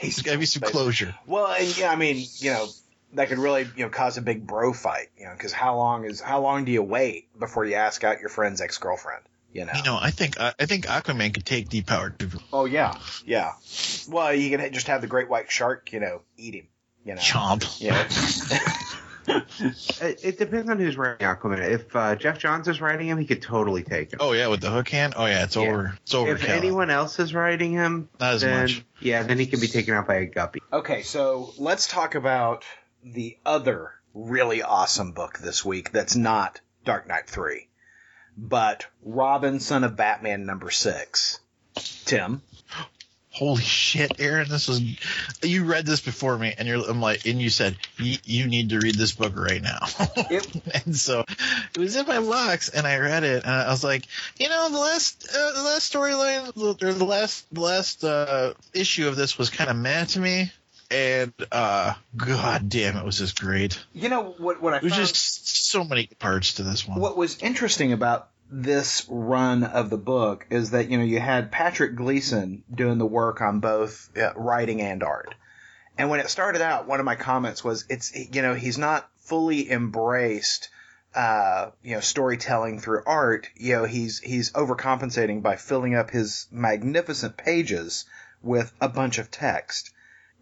[0.00, 1.14] There's got to be some closure.
[1.26, 2.68] Well, and yeah, I mean, you know,
[3.14, 6.04] that could really, you know, cause a big bro fight, you know, because how long
[6.04, 9.22] is how long do you wait before you ask out your friend's ex girlfriend?
[9.52, 9.72] You know.
[9.76, 12.18] You know, I think I I think Aquaman could take depowered.
[12.18, 12.40] people.
[12.52, 12.94] Oh yeah,
[13.24, 13.52] yeah.
[14.08, 16.68] Well, you can just have the great white shark, you know, eat him.
[17.04, 17.20] You know.
[17.20, 17.80] Chomp.
[17.80, 18.08] Yeah.
[20.00, 21.58] It, it depends on who's writing Aquaman.
[21.70, 24.18] If uh, Geoff Johns is writing him, he could totally take him.
[24.20, 25.14] Oh yeah, with the hook hand.
[25.16, 25.62] Oh yeah, it's Yeah.
[25.62, 25.98] over.
[26.02, 26.32] It's over.
[26.32, 26.56] if Cal.
[26.56, 28.84] anyone else is writing him, Not as then much.
[29.00, 30.60] yeah, then he can be taken out by a guppy.
[30.72, 32.64] okay, so let's talk about
[33.02, 35.90] the other really awesome book this week.
[35.92, 37.68] That's not Dark Knight Three,
[38.36, 41.40] but Robin, Son of Batman, number six.
[42.04, 42.42] Tim.
[43.34, 44.48] Holy shit, Aaron!
[44.48, 44.80] This was
[45.42, 48.68] you read this before me, and you're I'm like, and you said you, you need
[48.70, 49.80] to read this book right now.
[50.30, 50.46] It,
[50.86, 51.24] and so
[51.74, 54.06] it was in my box, and I read it, and I was like,
[54.38, 59.08] you know, the last uh, the last storyline or the last the last uh, issue
[59.08, 60.52] of this was kind of mad to me,
[60.92, 63.84] and uh, god damn, it was just great.
[63.92, 64.62] you know what?
[64.62, 67.00] What I It was found, just so many parts to this one.
[67.00, 71.50] what was interesting about this run of the book is that you know you had
[71.50, 75.34] Patrick Gleason doing the work on both uh, writing and art.
[75.96, 79.08] And when it started out, one of my comments was, "It's you know he's not
[79.16, 80.68] fully embraced,
[81.14, 83.48] uh, you know, storytelling through art.
[83.54, 88.04] You know, he's he's overcompensating by filling up his magnificent pages
[88.42, 89.92] with a bunch of text."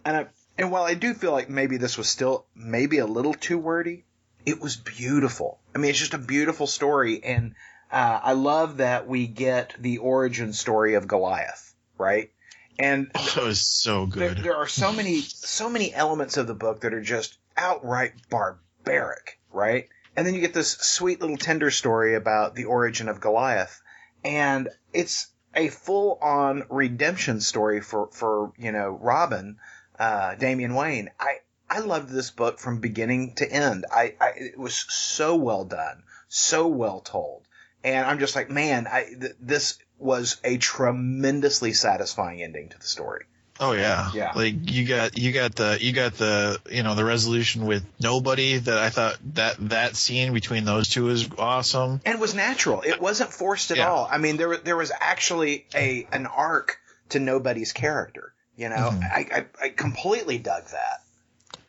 [0.04, 0.26] And I
[0.58, 4.04] And while I do feel like maybe this was still maybe a little too wordy,
[4.44, 5.60] it was beautiful.
[5.74, 7.54] I mean, it's just a beautiful story, and
[7.92, 12.30] uh, I love that we get the origin story of Goliath, right?
[12.78, 14.44] And Oh, it was so there, good.
[14.44, 19.38] there are so many so many elements of the book that are just outright barbaric,
[19.52, 19.88] right?
[20.16, 23.80] And then you get this sweet little tender story about the origin of Goliath,
[24.24, 29.58] and it's a full on redemption story for for you know Robin,
[29.98, 31.10] uh, Damian Wayne.
[31.20, 31.36] I
[31.68, 33.86] I loved this book from beginning to end.
[33.90, 37.46] I, I it was so well done, so well told,
[37.84, 42.86] and I'm just like, man, I th- this was a tremendously satisfying ending to the
[42.86, 43.24] story.
[43.60, 44.10] Oh yeah.
[44.14, 44.32] Yeah.
[44.34, 48.56] Like you got you got the you got the you know the resolution with nobody
[48.58, 52.00] that I thought that that scene between those two is awesome.
[52.04, 52.80] and was natural.
[52.82, 53.90] It wasn't forced at Yeah.
[53.90, 54.08] all.
[54.10, 56.78] I mean, there there was actually a an arc
[57.10, 58.32] to nobody's character.
[58.56, 59.02] You know, Mhm.
[59.02, 59.26] I,
[59.60, 61.02] I I completely dug that.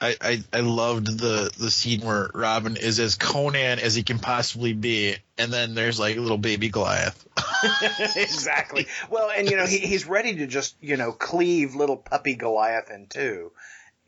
[0.03, 4.19] I, I, I loved the the scene where Robin is as Conan as he can
[4.19, 7.25] possibly be, and then there's like little baby Goliath.
[8.17, 8.87] exactly.
[9.09, 12.91] Well, and you know, he, he's ready to just you know cleave little puppy Goliath
[12.91, 13.53] in two,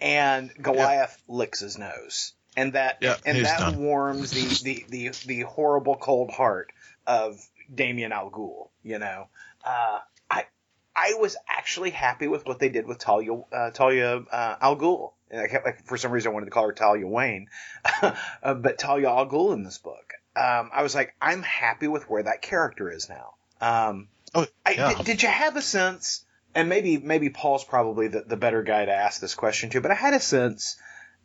[0.01, 3.79] and Goliath licks his nose, and that Yeah, and that done.
[3.79, 6.73] warms the, the the the horrible cold heart
[7.07, 7.39] of
[7.73, 8.67] Damian Al Ghul.
[8.83, 9.29] You know,
[9.63, 10.43] uh, I
[10.93, 15.13] I was actually happy with what they did with Talia uh, Talia uh, Al Ghul.
[15.32, 17.49] And I kept, like, for some reason, I wanted to call her Talia Wayne,
[18.01, 20.13] uh, but Talia Al Ghul in this book.
[20.36, 23.34] Um, I was like, I'm happy with where that character is now.
[23.61, 24.93] Um, Oh, I, yeah.
[24.93, 26.26] did, did you have a sense?
[26.53, 29.91] And maybe maybe Paul's probably the, the better guy to ask this question to, but
[29.91, 30.78] I had a sense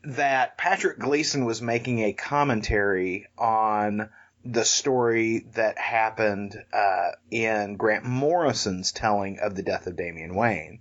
[0.03, 4.09] that Patrick Gleason was making a commentary on
[4.45, 10.81] the story that happened uh, in Grant Morrison's telling of the death of Damian Wayne.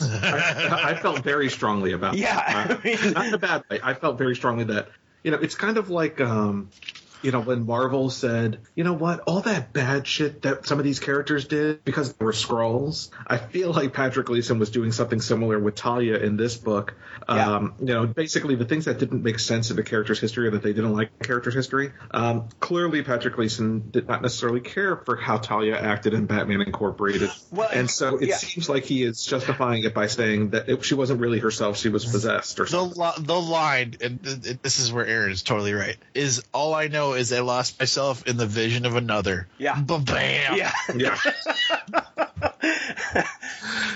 [0.00, 2.80] I, I felt very strongly about Yeah, that.
[2.80, 3.80] I mean- not in a bad way.
[3.82, 4.88] I felt very strongly that
[5.22, 6.70] you know it's kind of like um,
[7.24, 10.84] you know when Marvel said, you know what, all that bad shit that some of
[10.84, 13.08] these characters did because they were Skrulls.
[13.26, 16.94] I feel like Patrick Gleason was doing something similar with Talia in this book.
[17.26, 17.54] Yeah.
[17.54, 20.50] Um, you know, basically the things that didn't make sense in the character's history or
[20.50, 21.92] that they didn't like the character's history.
[22.10, 27.30] Um, clearly, Patrick Gleason did not necessarily care for how Talia acted in Batman Incorporated.
[27.50, 28.36] Well, and so it yeah.
[28.36, 31.88] seems like he is justifying it by saying that it, she wasn't really herself; she
[31.88, 35.42] was possessed or the li- the line, and th- th- this is where Aaron is
[35.42, 35.96] totally right.
[36.14, 39.48] Is all I know is I lost myself in the vision of another.
[39.58, 39.80] Yeah.
[39.80, 40.56] Ba bam.
[40.56, 40.72] Yeah.
[40.94, 41.18] Yeah,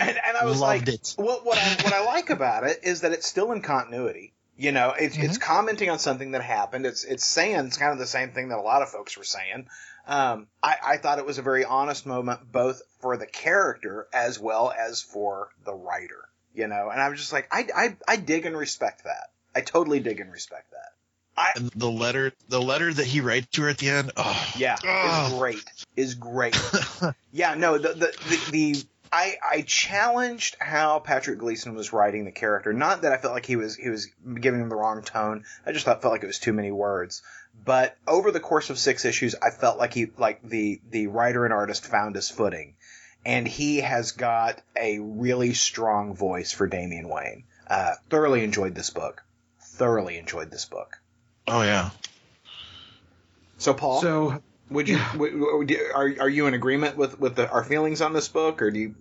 [0.00, 1.14] and, and I was Loved like, it.
[1.16, 4.32] what what I what I like about it is that it's still in continuity.
[4.56, 6.84] You know, it's it's commenting on something that happened.
[6.86, 9.24] It's it's saying it's kind of the same thing that a lot of folks were
[9.24, 9.68] saying.
[10.06, 14.38] Um, I, I thought it was a very honest moment, both for the character as
[14.38, 16.24] well as for the writer.
[16.54, 19.28] You know, and I was just like, I I, I dig and respect that.
[19.54, 20.92] I totally dig and respect that.
[21.38, 24.10] I the letter, the letter that he writes to her at the end.
[24.16, 24.76] Oh, yeah,
[25.28, 25.64] is great.
[25.94, 26.60] Is great.
[27.32, 32.32] yeah, no, the the the, the I I challenged how Patrick Gleason was writing the
[32.32, 32.72] character.
[32.72, 34.06] Not that I felt like he was he was
[34.40, 35.44] giving him the wrong tone.
[35.64, 37.22] I just thought felt like it was too many words.
[37.64, 41.44] But over the course of six issues, I felt like he like the the writer
[41.44, 42.74] and artist found his footing,
[43.24, 47.44] and he has got a really strong voice for Damian Wayne.
[47.68, 49.22] Uh, thoroughly enjoyed this book.
[49.60, 50.98] Thoroughly enjoyed this book.
[51.48, 51.90] Oh yeah.
[53.58, 57.50] So Paul, so would you w- w- are are you in agreement with with the,
[57.50, 58.94] our feelings on this book, or do you?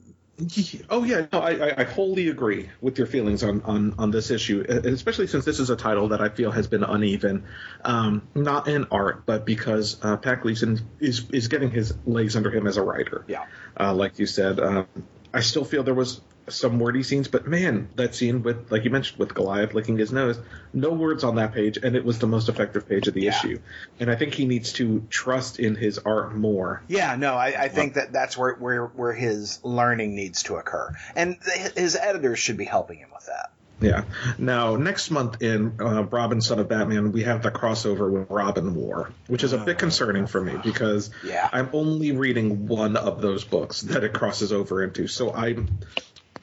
[0.90, 4.30] Oh yeah, no, I, I, I wholly agree with your feelings on, on, on this
[4.30, 7.46] issue, especially since this is a title that I feel has been uneven,
[7.84, 12.52] um, not in art, but because uh, Pat Gleason is is getting his legs under
[12.52, 13.26] him as a writer.
[13.28, 13.46] Yeah.
[13.80, 14.88] Uh, like you said, um,
[15.34, 18.90] I still feel there was some wordy scenes, but man, that scene with, like you
[18.90, 20.40] mentioned, with Goliath licking his nose,
[20.74, 23.38] no words on that page, and it was the most effective page of the Yeah.
[23.38, 23.60] issue.
[24.00, 26.82] And I think he needs to trust in his art more.
[26.88, 30.96] Yeah, no, I, I think that that's where, where where his learning needs to occur,
[31.16, 31.38] and
[31.76, 33.52] his editors should be helping him with that.
[33.80, 34.06] Yeah.
[34.40, 38.74] Now, next month in uh, Robin, Son of Batman, we have the crossover with Robin
[38.74, 41.48] War, which is a bit concerning for me because Yeah.
[41.54, 45.08] I'm only reading one of those books that it crosses over into.
[45.08, 45.78] So I'm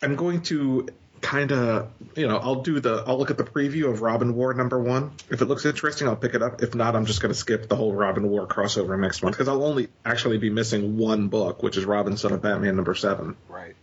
[0.02, 0.88] I'm going to
[1.20, 4.52] kind of you know I'll do the I'll look at the preview of Robin War
[4.54, 5.12] number one.
[5.30, 6.62] If it looks interesting, I'll pick it up.
[6.62, 9.48] If not, I'm just going to skip the whole Robin War crossover next month because
[9.48, 13.36] I'll only actually be missing one book, which is Robin, Son of Batman number seven.
[13.48, 13.74] Right.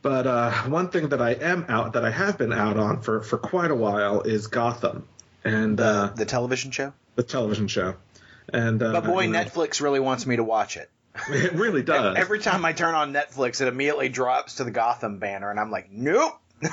[0.00, 3.22] But uh, one thing that I am out that I have been out on for,
[3.22, 5.06] for quite a while is Gotham
[5.44, 6.92] and The uh, the television show.
[7.14, 7.94] the television show.
[8.52, 10.90] And uh, But boy, you Netflix really wants me to watch it.
[11.28, 12.16] It really does.
[12.16, 15.70] Every time I turn on Netflix, it immediately drops to the Gotham banner, and I'm
[15.70, 16.38] like, nope.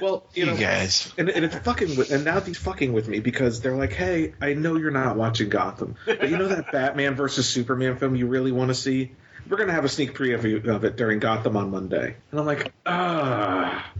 [0.00, 1.12] well, you You guys.
[1.16, 4.34] and, and it's fucking with, and now he's fucking with me because they're like, hey,
[4.40, 8.26] I know you're not watching Gotham, but you know that Batman versus Superman film you
[8.26, 9.12] really want to see?
[9.48, 12.72] We're gonna have a sneak preview of it during Gotham on Monday, and I'm like,
[12.86, 13.90] ah,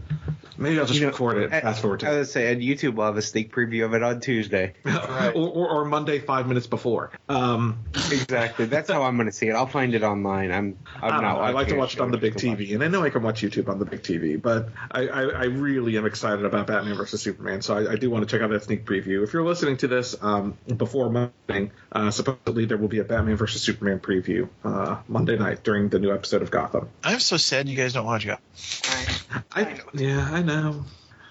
[0.62, 1.52] maybe I'll just You know, record it.
[1.52, 2.08] I- Fast forward to.
[2.08, 4.74] I to was say, and YouTube will have a sneak preview of it on Tuesday.
[4.84, 7.10] or, or, or Monday five minutes before.
[7.28, 8.66] Um, Exactly.
[8.66, 9.54] That's how I'm going to see it.
[9.54, 10.50] I'll find it online.
[10.52, 10.78] I'm.
[10.96, 12.58] I'm I, don't know, I like to watch it on the big just to watch
[12.58, 15.22] TV, and I know I can watch YouTube on the big TV, but I, I,
[15.22, 18.42] I really am excited about Batman versus Superman, so I, I do want to check
[18.42, 19.24] out that sneak preview.
[19.24, 23.36] If you're listening to this um, before Monday, uh, supposedly there will be a Batman
[23.36, 26.88] versus Superman preview uh, Monday night during the new episode of Gotham.
[27.02, 28.38] I'm so sad you guys don't watch it.
[29.52, 30.51] I, yeah, I know.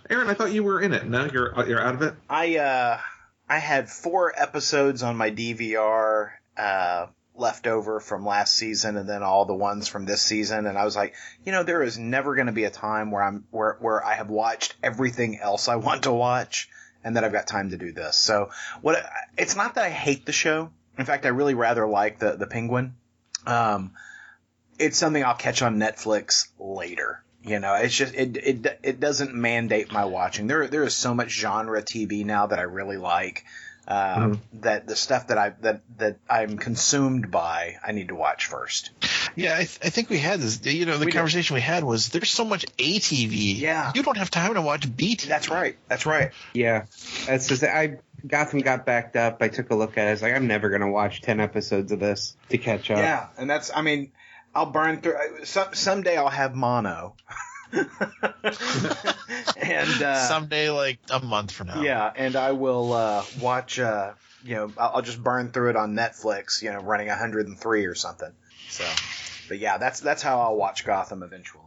[0.09, 1.05] Aaron, I thought you were in it.
[1.05, 2.13] No, you're uh, you're out of it.
[2.29, 2.99] I uh
[3.47, 9.23] I had four episodes on my DVR uh left over from last season and then
[9.23, 11.13] all the ones from this season and I was like,
[11.45, 14.15] you know, there is never going to be a time where I'm where where I
[14.15, 16.69] have watched everything else I want to watch
[17.03, 18.17] and that I've got time to do this.
[18.17, 18.49] So,
[18.81, 19.03] what
[19.37, 20.71] it's not that I hate the show.
[20.97, 22.95] In fact, I really rather like the the Penguin.
[23.47, 23.93] Um
[24.77, 27.23] it's something I'll catch on Netflix later.
[27.43, 30.47] You know, it's just it it it doesn't mandate my watching.
[30.47, 33.45] There there is so much genre TV now that I really like.
[33.87, 38.45] Uh, That the stuff that I that that I'm consumed by, I need to watch
[38.45, 38.91] first.
[39.35, 40.63] Yeah, I, th- I think we had this.
[40.65, 41.17] You know, the We did.
[41.17, 43.57] conversation we had was there's so much ATV.
[43.59, 43.91] Yeah.
[43.95, 45.27] You don't have time to watch BT.
[45.27, 45.77] That's right.
[45.87, 46.31] That's right.
[46.53, 46.85] Yeah,
[47.25, 47.97] that's just I.
[48.25, 49.41] Gotham got backed up.
[49.41, 50.09] I took a look at it.
[50.09, 52.99] I was like, I'm never going to watch ten episodes of this to catch up.
[52.99, 54.11] Yeah, and that's I mean,
[54.53, 55.45] I'll burn through.
[55.45, 57.15] Some someday I'll have mono.
[57.71, 57.87] and
[60.03, 61.81] uh, Someday, like a month from now.
[61.81, 63.79] Yeah, and I will uh, watch.
[63.79, 66.61] Uh, you know, I'll, I'll just burn through it on Netflix.
[66.61, 68.33] You know, running 103 or something.
[68.69, 68.85] So,
[69.47, 71.63] but yeah, that's that's how I'll watch Gotham eventually.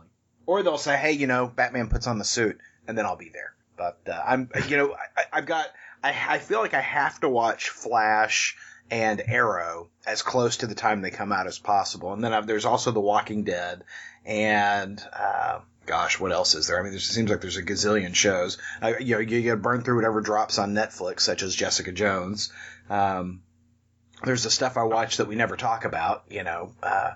[0.46, 3.30] Or they'll say, hey, you know, Batman puts on the suit, and then I'll be
[3.30, 3.54] there.
[3.78, 5.66] But uh, I'm, you know, I, I've got.
[6.02, 8.58] I, I feel like I have to watch Flash
[8.94, 12.12] and Arrow as close to the time they come out as possible.
[12.12, 13.82] And then I've, there's also The Walking Dead
[14.24, 16.78] and uh, gosh, what else is there?
[16.78, 18.56] I mean, there seems like there's a gazillion shows.
[18.80, 22.52] Uh, you know, you to burn through whatever drops on Netflix, such as Jessica Jones.
[22.88, 23.42] Um,
[24.22, 26.22] there's the stuff I watch that we never talk about.
[26.30, 27.14] You know, uh,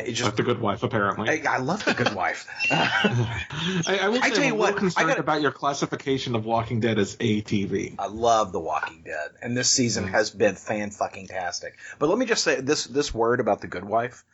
[0.00, 1.28] it just Like the Good Wife, apparently.
[1.46, 2.46] I, I love The Good Wife.
[2.70, 6.44] I, I will I tell I'm you what, concerned I gotta- about your classification of
[6.44, 7.94] Walking Dead as ATV.
[7.98, 11.78] I love The Walking Dead, and this season has been fan fucking tastic.
[11.98, 14.24] But let me just say this this word about The Good Wife.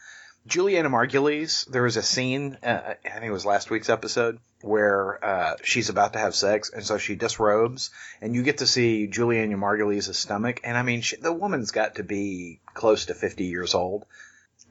[0.46, 5.22] Julianna Margulies, there was a scene, uh, I think it was last week's episode, where
[5.22, 7.90] uh, she's about to have sex, and so she disrobes,
[8.22, 11.96] and you get to see Julianna Margulies' stomach, and I mean, she, the woman's got
[11.96, 14.06] to be close to 50 years old.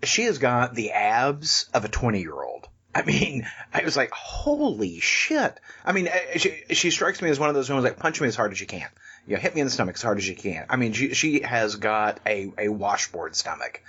[0.04, 2.68] She has got the abs of a 20 year old.
[2.94, 5.60] I mean, I was like, holy shit.
[5.86, 8.28] I mean, uh, she, she strikes me as one of those women like, punch me
[8.28, 8.88] as hard as you can.
[9.28, 10.66] You know, hit me in the stomach as hard as you can.
[10.70, 13.84] I mean, she, she has got a, a washboard stomach.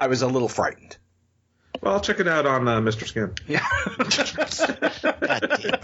[0.00, 0.96] I was a little frightened.
[1.80, 3.06] Well, I'll check it out on uh, Mr.
[3.06, 3.34] Skin.
[3.46, 3.66] Yeah.
[5.30, 5.80] God damn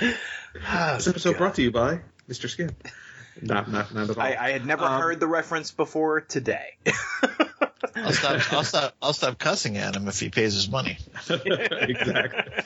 [0.00, 0.16] it.
[0.96, 2.48] This episode brought to you by Mr.
[2.48, 2.74] Skin.
[3.42, 4.22] Not, not, not at all.
[4.22, 6.76] I, I had never Um, heard the reference before today.
[7.96, 8.40] I'll stop.
[8.52, 8.94] I'll stop.
[9.02, 10.98] I'll stop cussing at him if he pays his money.
[11.30, 12.64] exactly.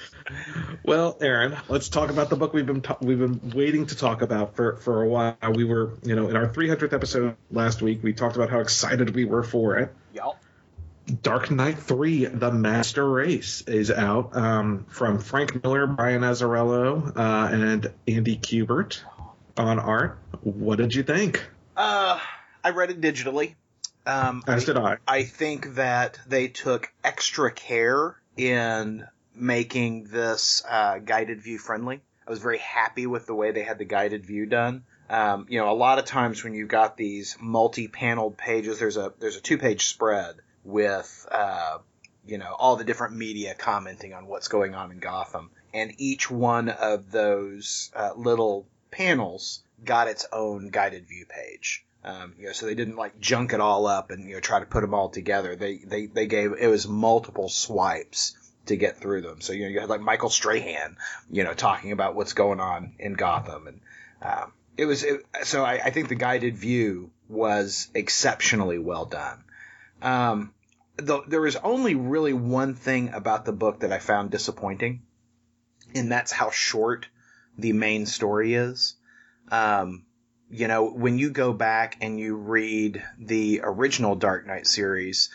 [0.84, 4.22] Well, Aaron, let's talk about the book we've been ta- we've been waiting to talk
[4.22, 5.36] about for for a while.
[5.54, 9.14] We were, you know, in our 300th episode last week, we talked about how excited
[9.14, 9.94] we were for it.
[10.14, 10.42] Yup.
[11.22, 17.48] Dark Knight 3, The Master Race is out um, from Frank Miller, Brian Azzarello, uh,
[17.50, 19.00] and Andy Kubert
[19.59, 20.18] on art.
[20.42, 21.44] What did you think?
[21.76, 22.18] Uh,
[22.64, 23.54] I read it digitally.
[24.06, 24.96] Um, As I- did I.
[25.06, 32.00] I think that they took extra care in making this uh, guided view friendly.
[32.26, 34.84] I was very happy with the way they had the guided view done.
[35.11, 39.12] Um, you know, a lot of times when you've got these multi-paneled pages, there's a
[39.18, 41.78] there's a two-page spread with uh,
[42.26, 46.30] you know all the different media commenting on what's going on in Gotham, and each
[46.30, 51.84] one of those uh, little panels got its own guided view page.
[52.05, 54.61] Um, you know, so they didn't like junk it all up and you know try
[54.61, 55.57] to put them all together.
[55.57, 58.36] They they they gave it was multiple swipes
[58.66, 59.41] to get through them.
[59.41, 60.97] So you know you had like Michael Strahan,
[61.30, 63.80] you know, talking about what's going on in Gotham, and
[64.22, 69.45] um, it was it, so I, I think the guided view was exceptionally well done.
[70.01, 70.55] Um,
[70.97, 75.03] though there was only really one thing about the book that I found disappointing,
[75.95, 77.09] and that's how short
[77.59, 78.94] the main story is.
[79.50, 80.04] Um,
[80.50, 85.28] you know, when you go back and you read the original Dark Knight series,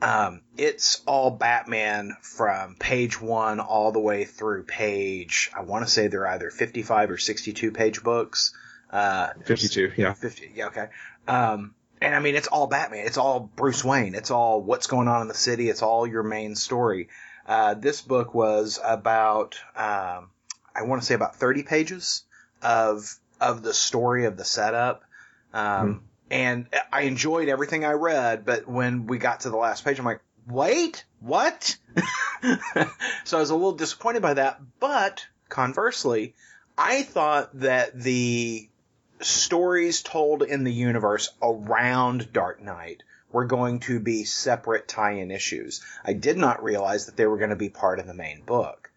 [0.00, 5.50] um, it's all Batman from page one all the way through page.
[5.56, 8.52] I want to say they're either 55 or 62 page books.
[8.90, 10.14] Uh, 52, yeah.
[10.14, 10.88] 50, yeah, okay.
[11.26, 13.06] Um, and I mean, it's all Batman.
[13.06, 14.14] It's all Bruce Wayne.
[14.14, 15.68] It's all what's going on in the city.
[15.68, 17.08] It's all your main story.
[17.46, 20.30] Uh, this book was about, um,
[20.78, 22.24] I want to say about 30 pages
[22.62, 25.02] of, of the story of the setup.
[25.52, 29.98] Um, and I enjoyed everything I read, but when we got to the last page,
[29.98, 31.76] I'm like, wait, what?
[33.24, 36.34] so I was a little disappointed by that, but conversely,
[36.76, 38.68] I thought that the
[39.20, 43.02] stories told in the universe around Dark Knight
[43.32, 45.82] were going to be separate tie-in issues.
[46.04, 48.87] I did not realize that they were going to be part of the main book.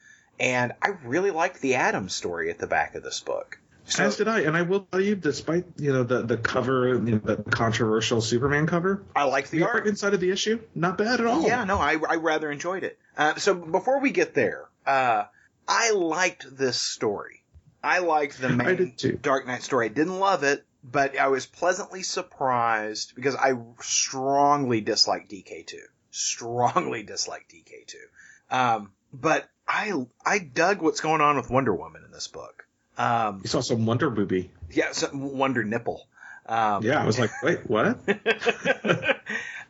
[0.42, 3.60] And I really liked the Atom story at the back of this book.
[3.86, 6.88] So, As did I, and I will tell you, despite you know the the cover,
[6.88, 9.76] you know, the controversial Superman cover, I like the, the art.
[9.76, 11.44] art inside of the issue, not bad at all.
[11.44, 12.98] Yeah, no, I, I rather enjoyed it.
[13.16, 15.26] Uh, so before we get there, uh,
[15.68, 17.44] I liked this story.
[17.84, 19.20] I liked the main I did too.
[19.22, 19.88] Dark Knight story.
[19.88, 25.76] I didn't love it, but I was pleasantly surprised because I strongly dislike DK2.
[26.10, 28.56] Strongly dislike DK2.
[28.56, 29.94] Um, but I
[30.26, 32.66] I dug what's going on with Wonder Woman in this book.
[32.98, 34.52] Um, You saw some Wonder Booby.
[34.70, 36.06] yeah, some Wonder Nipple.
[36.46, 38.00] Um, Yeah, I was like, wait, what?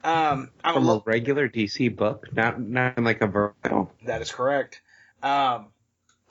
[0.04, 3.92] um, I'm a From a little, regular DC book, not not in like a vertical.
[4.06, 4.82] That is correct.
[5.22, 5.68] Um,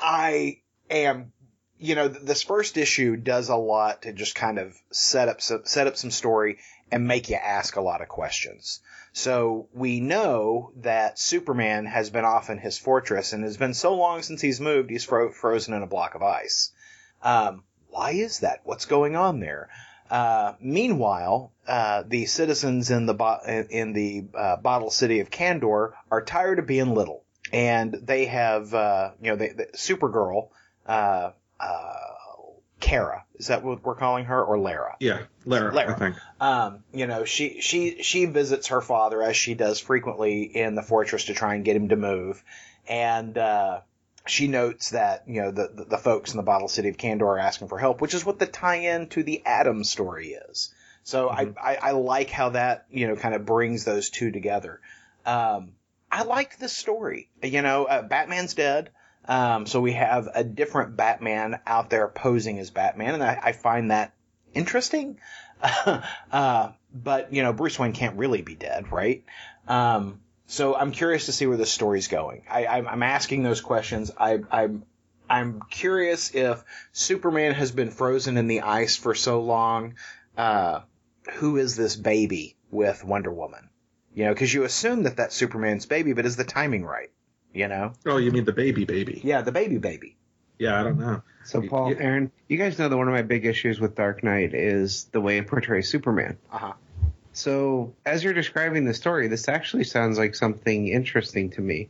[0.01, 0.59] I
[0.91, 1.33] am,
[1.79, 5.41] you know, th- this first issue does a lot to just kind of set up
[5.41, 6.59] some, set up some story
[6.91, 8.81] and make you ask a lot of questions.
[9.21, 13.95] So we know that Superman has been off in his fortress and it's been so
[13.95, 16.73] long since he's moved, he's fro- frozen in a block of ice.
[17.23, 18.61] Um, why is that?
[18.65, 19.69] What's going on there?
[20.11, 25.93] Uh, meanwhile, uh, the citizens in the bo- in the uh, bottle city of Kandor
[26.11, 30.49] are tired of being little, and they have uh, you know they, the Supergirl,
[30.87, 31.33] uh,
[32.81, 34.97] Kara, is that what we're calling her, or Lara?
[35.01, 35.95] Yeah, Lara, Lara.
[35.95, 36.17] I think.
[36.41, 40.83] Um, you know, she she she visits her father as she does frequently in the
[40.83, 42.43] fortress to try and get him to move,
[42.89, 43.81] and uh,
[44.27, 47.23] she notes that you know the, the the folks in the bottle city of Kandor
[47.23, 50.73] are asking for help, which is what the tie-in to the Atom story is.
[51.03, 54.81] So I, I I like how that you know kind of brings those two together.
[55.27, 55.73] Um,
[56.11, 57.29] I liked this story.
[57.43, 58.91] You know, uh, Batman's dead.
[59.31, 63.53] Um, so we have a different Batman out there posing as Batman, and I, I
[63.53, 64.13] find that
[64.55, 65.21] interesting.
[66.33, 69.25] uh, but you know, Bruce Wayne can't really be dead, right?
[69.69, 72.43] Um, so I'm curious to see where this story's going.
[72.51, 74.11] I, I'm, I'm asking those questions.
[74.19, 74.83] I, I'm
[75.29, 79.95] I'm curious if Superman has been frozen in the ice for so long.
[80.37, 80.81] Uh,
[81.35, 83.69] who is this baby with Wonder Woman?
[84.13, 87.13] You know, because you assume that that's Superman's baby, but is the timing right?
[87.53, 87.93] You know?
[88.07, 89.21] Oh, you mean the baby baby?
[89.25, 90.17] Yeah, the baby baby.
[90.59, 91.23] Yeah, I don't know.
[91.45, 92.01] So Paul, Yeah.
[92.01, 95.21] Aaron, you guys know that one of my big issues with Dark Knight is the
[95.21, 96.37] way it portrays Superman.
[96.53, 96.73] Uh huh.
[97.33, 101.89] So as you're describing the story, this actually sounds like something interesting to me.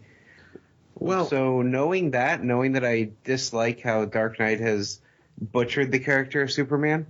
[0.94, 5.00] Well, so knowing that, knowing that I dislike how Dark Knight has
[5.40, 7.06] butchered the character of Superman,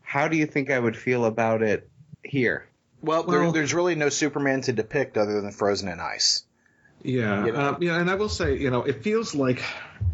[0.00, 1.88] how do you think I would feel about it
[2.24, 2.66] here?
[3.02, 6.44] Well, there, Well- there's really no Superman to depict other than frozen in ice.
[7.02, 7.60] Yeah, You know?
[7.60, 9.62] um, yeah, and I will say, you know, it feels like,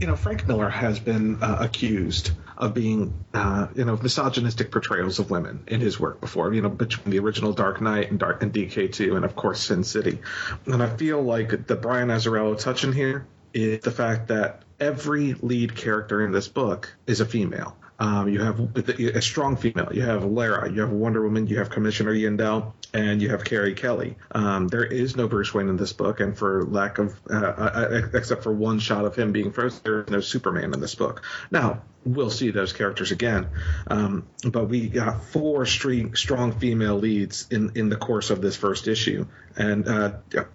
[0.01, 5.19] you know, Frank Miller has been uh, accused of being, uh, you know, misogynistic portrayals
[5.19, 6.53] of women in his work before.
[6.53, 9.85] You know, between the original Dark Knight and Dark and DK2, and of course Sin
[9.85, 10.19] City.
[10.67, 15.35] And I feel like the Brian Azzarello touch in here is the fact that every
[15.35, 17.77] lead character in this book is a female.
[18.01, 19.89] Um, you have a strong female.
[19.93, 20.71] You have Lara.
[20.71, 21.49] You have Wonder Woman.
[21.49, 24.17] You have Commissioner Yindel, and you have Carrie Kelly.
[24.33, 28.09] Um, there is no Bruce Wayne in this book, and for lack of, uh, uh,
[28.15, 31.23] except for one shot of him being frozen, there is no Superman in this book.
[31.51, 33.49] Now we'll see those characters again,
[33.89, 38.57] um, but we got four stre- strong female leads in in the course of this
[38.57, 39.27] first issue,
[39.57, 40.13] and, uh,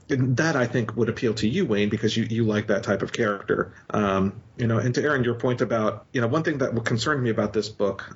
[0.08, 3.12] that I think would appeal to you, Wayne, because you you like that type of
[3.14, 3.74] character.
[3.90, 7.22] Um, you know, and to Aaron, your point about you know one thing that concerned
[7.22, 8.16] me about this book.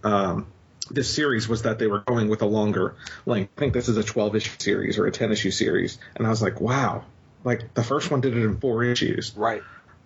[0.90, 3.52] This series was that they were going with a longer length.
[3.58, 5.98] I think this is a 12 issue series or a 10 issue series.
[6.16, 7.04] And I was like, wow,
[7.44, 9.34] like the first one did it in four issues.
[9.36, 9.64] Right.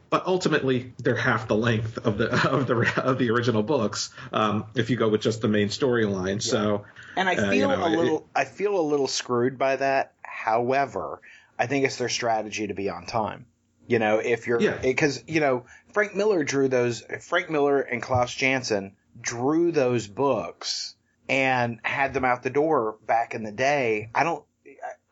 [0.10, 4.10] But ultimately, they're half the length of the of the of the original books.
[4.34, 6.84] Um, if you go with just the main storyline, so
[7.16, 9.78] And I Uh, feel you know, a it- little, I feel a little screwed by
[9.78, 10.14] that.
[10.22, 11.22] However,
[11.58, 13.46] I think it's their strategy to be on time.
[13.88, 14.78] You know, if you're, Yeah.
[14.82, 17.04] because you know, Frank Miller drew those.
[17.22, 20.96] Frank Miller and Klaus Janson drew those books
[21.30, 24.10] and had them out the door back in the day.
[24.14, 24.44] I don't,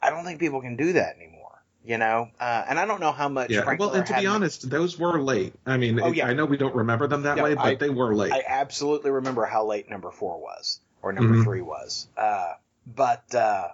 [0.02, 1.36] I- don't think people can do that anymore.
[1.86, 3.50] You know, uh, and I don't know how much.
[3.50, 3.64] Yeah.
[3.64, 5.54] Frank Well, Miller and to be honest, those were late.
[5.66, 6.12] I mean, Oh, yeah.
[6.12, 6.14] to be honest, those were late.
[6.14, 6.28] I mean, Oh, yeah.
[6.28, 8.32] I know we don't remember them that No, way, but I- they were late.
[8.34, 11.44] I absolutely remember how late number four was, or number Mhm.
[11.46, 12.08] three was.
[12.18, 12.54] Uh,
[12.86, 13.70] but uh,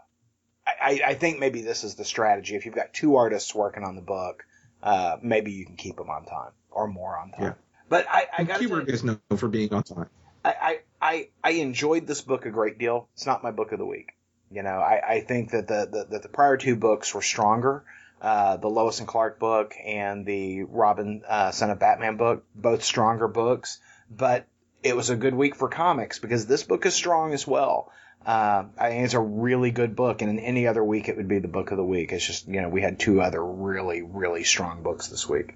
[0.68, 2.56] I, I think maybe this is the strategy.
[2.56, 4.46] If you've got two artists working on the book,
[4.84, 7.42] uh, maybe you can keep them on time or more on time.
[7.44, 7.54] Yeah.
[7.90, 10.10] But I, I got Kubert is known for being on time.
[10.46, 13.10] I, I, I, enjoyed this book a great deal.
[13.14, 14.14] It's not my book of the week.
[14.52, 17.84] You know, I, I think that the, the that the prior two books were stronger.
[18.22, 22.84] Uh, the Lois and Clark book and the Robin uh, Son of Batman book, both
[22.84, 23.80] stronger books.
[24.10, 24.48] But
[24.84, 27.92] it was a good week for comics because this book is strong as well.
[28.26, 31.28] Uh, I think it's a really good book, and in any other week it would
[31.28, 32.12] be the book of the week.
[32.12, 35.56] It's just you know we had two other really really strong books this week.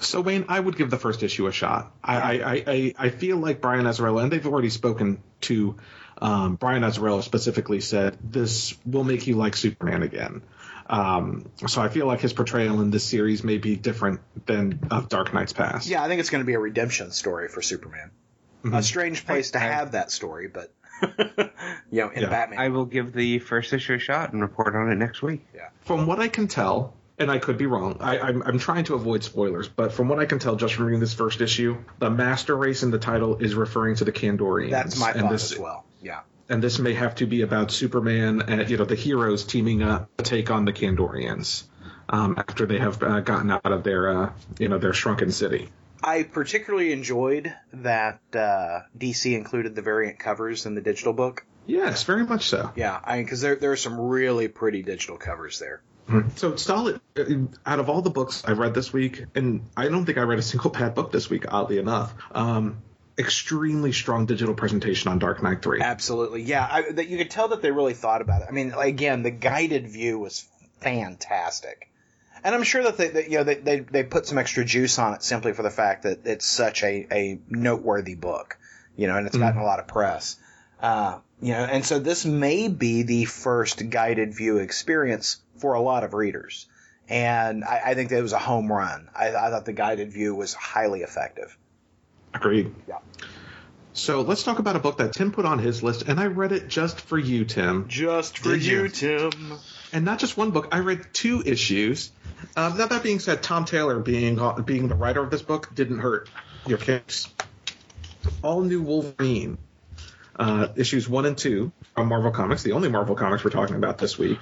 [0.00, 1.92] So Wayne, I would give the first issue a shot.
[2.02, 5.76] I I, I, I, I feel like Brian Azzarello, and they've already spoken to
[6.20, 10.42] um, Brian Azzarello specifically said this will make you like Superman again.
[10.90, 15.08] Um, so I feel like his portrayal in this series may be different than of
[15.08, 15.86] Dark Knight's past.
[15.88, 18.10] Yeah, I think it's going to be a redemption story for Superman.
[18.64, 18.82] A Mhm.
[18.82, 20.72] strange place to have that story, but
[21.90, 22.28] you know, in Yeah.
[22.30, 25.46] Batman, I will give the first issue a shot and report on it next week.
[25.54, 25.68] Yeah.
[25.82, 28.94] From what I can tell, and I could be wrong, I, I'm, I'm trying to
[28.94, 32.10] avoid spoilers, but from what I can tell, just from reading this first issue, the
[32.10, 34.70] master race in the title is referring to the Kandorians.
[34.70, 35.84] that's my and thought this, as well.
[36.02, 39.82] Yeah, and this may have to be about Superman and you know the heroes teaming
[39.82, 41.64] up to take on the Kandorians
[42.08, 45.68] um, after they have uh, gotten out of their uh, you know their shrunken city.
[46.02, 51.44] I particularly enjoyed that uh, DC included the variant covers in the digital book.
[51.66, 52.72] Yes, very much so.
[52.76, 55.82] Yeah, I mean, because there there are some really pretty digital covers there.
[56.36, 57.00] So solid.
[57.18, 57.24] uh,
[57.66, 60.38] Out of all the books I read this week, and I don't think I read
[60.38, 62.14] a single bad book this week, oddly enough.
[62.32, 62.82] Um,
[63.18, 65.80] extremely strong digital presentation on Dark Knight Three.
[65.82, 66.66] Absolutely, yeah.
[66.70, 68.48] I, that you could tell that they really thought about it.
[68.48, 70.46] I mean, again, the guided view was
[70.80, 71.90] fantastic,
[72.42, 74.98] and I'm sure that they, that, you know, they, they they put some extra juice
[74.98, 78.56] on it simply for the fact that it's such a a noteworthy book,
[78.96, 80.36] you know, and it's gotten a lot of press.
[80.80, 85.80] Uh, you know, and so this may be the first guided view experience for a
[85.80, 86.66] lot of readers.
[87.08, 89.08] And I, I think that it was a home run.
[89.14, 91.56] I, I thought the guided view was highly effective.
[92.34, 92.74] Agreed.
[92.86, 92.98] Yeah.
[93.94, 96.52] So let's talk about a book that Tim put on his list, and I read
[96.52, 97.88] it just for you, Tim.
[97.88, 99.32] Just for you, Tim.
[99.92, 100.68] And not just one book.
[100.70, 102.12] I read two issues.
[102.56, 105.74] Um, now that being said, Tom Taylor being uh, being the writer of this book
[105.74, 106.28] didn't hurt
[106.66, 107.28] your case.
[108.42, 109.58] All new Wolverine,
[110.38, 113.98] uh, issues one and two from Marvel Comics, the only Marvel Comics we're talking about
[113.98, 114.38] this week.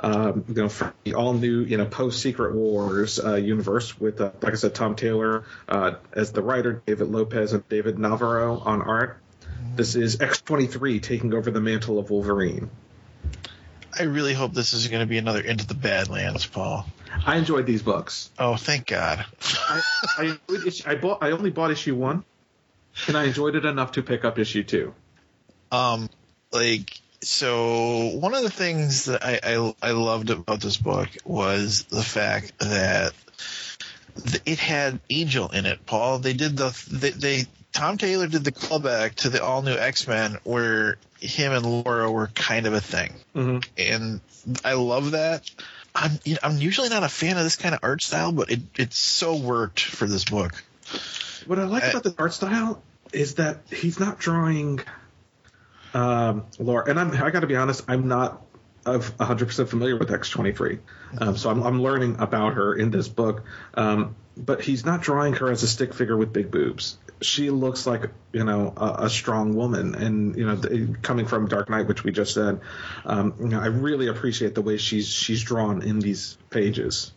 [0.00, 4.20] Um, you know, from the all new, you know, post Secret Wars uh, universe with,
[4.20, 8.58] uh, like I said, Tom Taylor uh, as the writer, David Lopez and David Navarro
[8.58, 9.18] on art.
[9.76, 12.70] This is X23 taking over the mantle of Wolverine.
[13.98, 16.86] I really hope this is going to be another Into the Badlands, Paul.
[17.26, 18.30] I enjoyed these books.
[18.38, 19.24] Oh, thank God.
[19.68, 19.82] I,
[20.18, 20.38] I,
[20.86, 21.22] I bought.
[21.22, 22.24] I only bought issue one,
[23.06, 24.94] and I enjoyed it enough to pick up issue two.
[25.72, 26.08] Um,
[26.52, 31.84] like, so one of the things that I, I, I loved about this book was
[31.84, 33.12] the fact that
[34.44, 36.18] it had Angel in it, Paul.
[36.18, 40.06] They did the, they, they Tom Taylor did the callback to the all new X
[40.06, 43.14] Men where him and Laura were kind of a thing.
[43.34, 43.58] Mm-hmm.
[43.78, 44.20] And
[44.64, 45.50] I love that.
[45.94, 48.50] I'm, you know, I'm usually not a fan of this kind of art style, but
[48.50, 50.62] it, it so worked for this book.
[51.46, 54.80] What I like I- about the art style is that he's not drawing
[55.94, 57.10] um, Laura, and I'm.
[57.12, 57.84] I got to be honest.
[57.88, 58.42] I'm not
[58.84, 60.80] of 100% familiar with X23,
[61.18, 63.44] um, so I'm, I'm learning about her in this book.
[63.74, 66.98] Um, but he's not drawing her as a stick figure with big boobs.
[67.20, 71.48] She looks like you know a, a strong woman, and you know the, coming from
[71.48, 72.60] Dark Knight, which we just said.
[73.04, 77.12] Um, you know, I really appreciate the way she's she's drawn in these pages.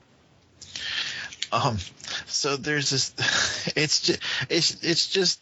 [1.52, 1.78] Um,
[2.26, 3.14] so there's this.
[3.76, 5.42] It's just, it's it's just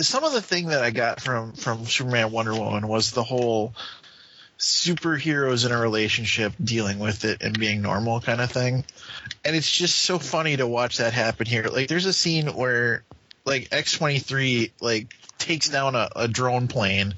[0.00, 3.74] some of the thing that I got from from Superman Wonder Woman was the whole
[4.58, 8.84] superheroes in a relationship dealing with it and being normal kind of thing,
[9.44, 11.64] and it's just so funny to watch that happen here.
[11.64, 13.04] Like there's a scene where
[13.44, 17.14] like X twenty three like takes down a, a drone plane.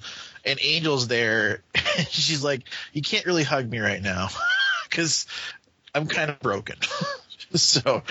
[0.47, 1.63] And Angel's there.
[1.75, 4.29] And she's like, "You can't really hug me right now,
[4.91, 5.27] because
[5.95, 6.77] I'm kind of broken."
[7.55, 8.03] so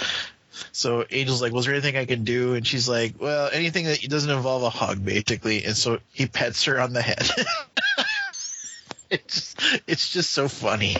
[0.71, 2.53] so Angel's like, was there anything I can do?
[2.53, 5.63] And she's like, well, anything that doesn't involve a hug, basically.
[5.65, 7.29] And so he pets her on the head.
[9.09, 10.97] it's just, it's just so funny.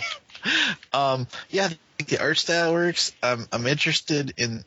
[0.91, 1.69] Um, yeah,
[2.07, 3.13] the art style works.
[3.21, 4.63] Um, I'm interested in.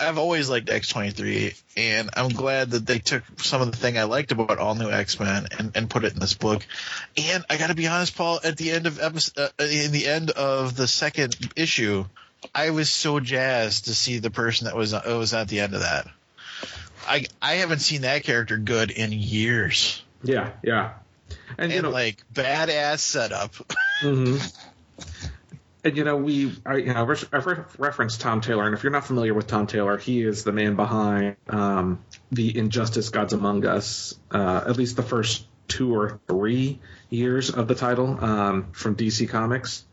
[0.00, 3.76] I've always liked X twenty three, and I'm glad that they took some of the
[3.76, 6.66] thing I liked about all new X Men and, and put it in this book.
[7.16, 8.40] And I got to be honest, Paul.
[8.42, 12.04] At the end of episode, uh, in the end of the second issue,
[12.54, 15.74] I was so jazzed to see the person that was uh, was at the end
[15.74, 16.06] of that.
[17.06, 20.94] I I haven't seen that character good in years, Yeah, yeah.
[21.58, 23.54] And, and, you know, like badass setup.
[24.00, 24.36] hmm
[25.84, 28.92] And you know, we I, you know I've re- referenced Tom Taylor, and if you're
[28.92, 33.64] not familiar with Tom Taylor, he is the man behind um, the Injustice: Gods Among
[33.64, 34.14] Us.
[34.30, 36.80] Uh, at least the first two or three
[37.10, 39.84] years of the title um, from DC Comics,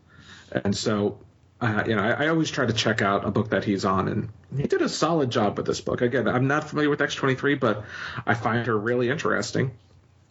[0.50, 1.18] and so.
[1.60, 4.08] Uh, you know, I, I always try to check out a book that he's on,
[4.08, 6.02] and he did a solid job with this book.
[6.02, 7.84] Again, I'm not familiar with X23, but
[8.26, 9.72] I find her really interesting.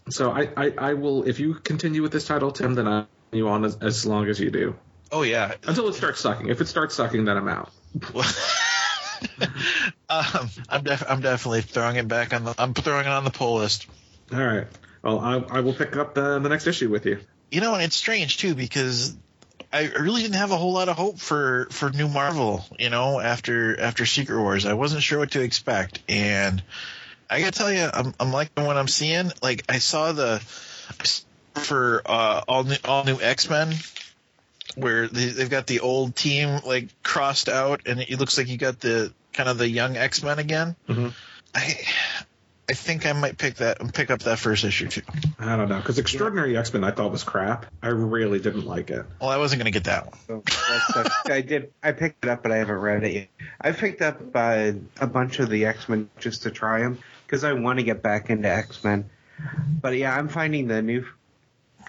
[0.10, 3.50] So I, I, I will, if you continue with this title, Tim, then I'll you
[3.50, 4.76] on as, as long as you do
[5.12, 6.50] Oh yeah, until it starts sucking.
[6.50, 7.72] If it starts sucking, then I'm out.
[10.10, 12.56] um, I'm def- I'm definitely throwing it back on the.
[12.58, 13.88] I'm throwing it on the pull list.
[14.34, 14.68] All right.
[15.04, 17.20] Well, I, I will pick up the, the next issue with you.
[17.52, 19.16] You know, and it's strange too because
[19.76, 22.66] I really didn't have a whole lot of hope for for new Marvel.
[22.80, 26.64] You know, after after Secret Wars, I wasn't sure what to expect, and
[27.30, 29.32] I gotta tell you, I'm I'm liking what I'm seeing.
[29.44, 30.40] Like I saw the
[31.56, 33.74] for uh, all new all new X Men.
[34.76, 38.58] Where they, they've got the old team like crossed out, and it looks like you
[38.58, 40.76] got the kind of the young X Men again.
[40.88, 41.14] Mhm.
[41.54, 41.78] I
[42.68, 45.04] I think I might pick that pick up that first issue too.
[45.38, 47.68] I don't know because Extraordinary X Men I thought was crap.
[47.84, 49.06] I really didn't like it.
[49.22, 50.44] Well, I wasn't gonna get that one.
[50.88, 51.72] So I did.
[51.84, 53.28] I picked it up, but I haven't read it yet.
[53.62, 57.44] I picked up uh, a bunch of the X Men just to try them because
[57.44, 59.10] I want to get back into X Men.
[59.82, 61.06] But yeah, I'm finding the new.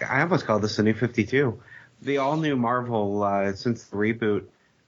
[0.06, 1.58] I almost call this the new 52.
[2.02, 4.44] The all new Marvel uh, since the reboot.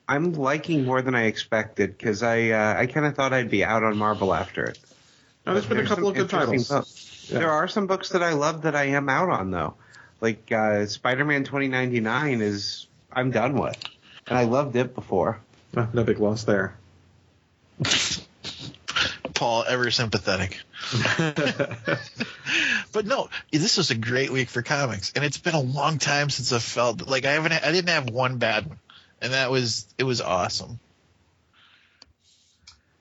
[0.07, 3.64] I'm liking more than I expected because I uh, I kind of thought I'd be
[3.64, 4.78] out on Marvel after it.
[5.49, 6.70] Now, there's been a couple of good titles.
[7.30, 7.38] Yeah.
[7.38, 9.74] There are some books that I love that I am out on though.
[10.20, 13.82] Like uh, Spider-Man 2099 is I'm done with,
[14.26, 15.40] and I loved it before.
[15.74, 16.76] Uh, no big loss there.
[19.34, 20.59] Paul, ever sympathetic.
[22.92, 26.30] But no, this was a great week for comics, and it's been a long time
[26.30, 27.53] since I felt like I haven't.
[27.53, 28.78] I didn't have one bad one,
[29.20, 30.80] and that was it was awesome.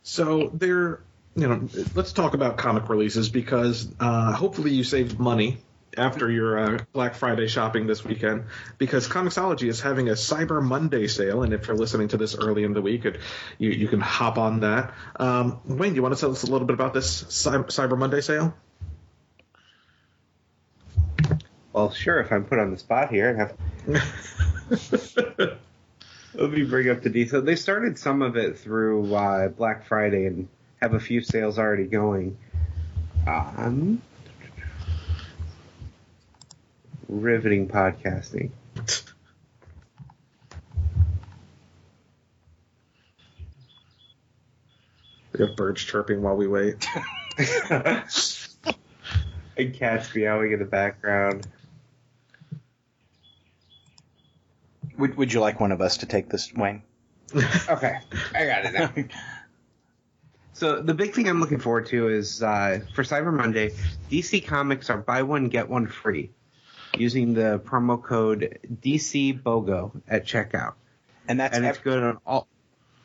[0.03, 0.99] So there,
[1.37, 5.59] you know, let's talk about comic releases because uh, hopefully you saved money
[5.95, 8.45] after your uh, Black Friday shopping this weekend
[8.79, 12.63] because Comixology is having a Cyber Monday sale, and if you're listening to this early
[12.63, 13.19] in the week, it,
[13.59, 14.95] you you can hop on that.
[15.17, 18.55] Um, Wayne, you want to tell us a little bit about this Cyber Monday sale?
[21.71, 22.19] Well, sure.
[22.19, 23.53] If I'm put on the spot here,
[23.87, 23.99] I have.
[26.33, 27.43] Let me bring up the detail.
[27.43, 30.47] They started some of it through uh, Black Friday and
[30.81, 32.37] have a few sales already going.
[33.25, 34.01] Um,
[37.07, 38.51] riveting podcasting.
[45.33, 46.87] We have birds chirping while we wait.
[47.69, 48.03] and
[49.73, 51.47] cats meowing in the background.
[54.97, 56.81] Would, would you like one of us to take this, Wayne?
[57.69, 57.99] Okay,
[58.33, 58.93] I got it now.
[60.57, 63.75] So the big thing I'm looking forward to is uh, for Cyber Monday,
[64.09, 66.31] DC Comics are buy one get one free
[66.97, 70.73] using the promo code DC BOGO at checkout,
[71.27, 72.47] And that's and it's good on all.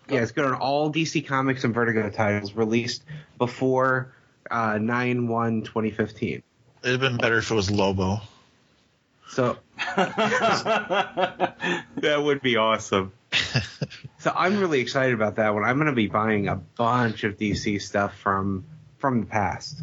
[0.09, 3.05] Yeah, it's good on all DC Comics and Vertigo titles released
[3.37, 4.15] before
[4.51, 6.43] uh, 9 1 2015.
[6.83, 8.23] It'd been better if it was Lobo.
[9.29, 9.59] So
[9.97, 11.55] that
[12.17, 13.13] would be awesome.
[14.19, 15.65] So I'm really excited about that one.
[15.65, 18.65] I'm going to be buying a bunch of DC stuff from
[18.99, 19.81] from the past.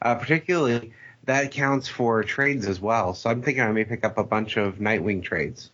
[0.00, 0.92] Uh, particularly
[1.26, 3.14] that counts for trades as well.
[3.14, 5.70] So I'm thinking I may pick up a bunch of Nightwing trades.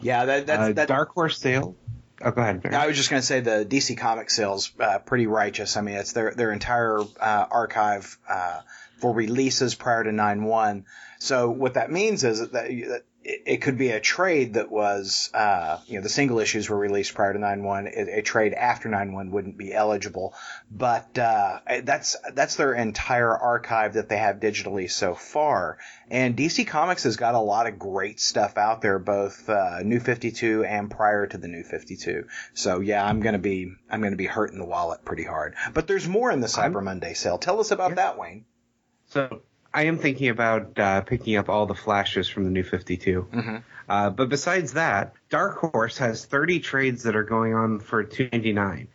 [0.00, 1.76] yeah, that, that's uh, that, Dark Horse sale.
[2.20, 2.62] Oh, go ahead.
[2.62, 2.74] Barry.
[2.74, 5.76] I was just going to say the DC Comic sales uh, pretty righteous.
[5.76, 8.62] I mean, it's their their entire uh, archive uh,
[8.98, 10.86] for releases prior to nine one.
[11.20, 15.30] So what that means is that, that it, it could be a trade that was,
[15.34, 17.86] uh, you know, the single issues were released prior to nine one.
[17.86, 20.34] A, a trade after nine one wouldn't be eligible,
[20.70, 25.78] but uh, that's that's their entire archive that they have digitally so far.
[26.10, 30.00] And DC Comics has got a lot of great stuff out there, both uh, New
[30.00, 32.26] Fifty Two and prior to the New Fifty Two.
[32.54, 35.54] So yeah, I'm gonna be I'm gonna be hurting the wallet pretty hard.
[35.74, 37.36] But there's more in the Cyber Monday sale.
[37.36, 38.46] Tell us about that, Wayne.
[39.08, 39.42] So
[39.72, 43.28] I am thinking about uh, picking up all the flashes from the new 52.
[43.32, 43.62] Mhm.
[43.88, 48.88] Uh, but besides that, Dark Horse has 30 trades that are going on for 299.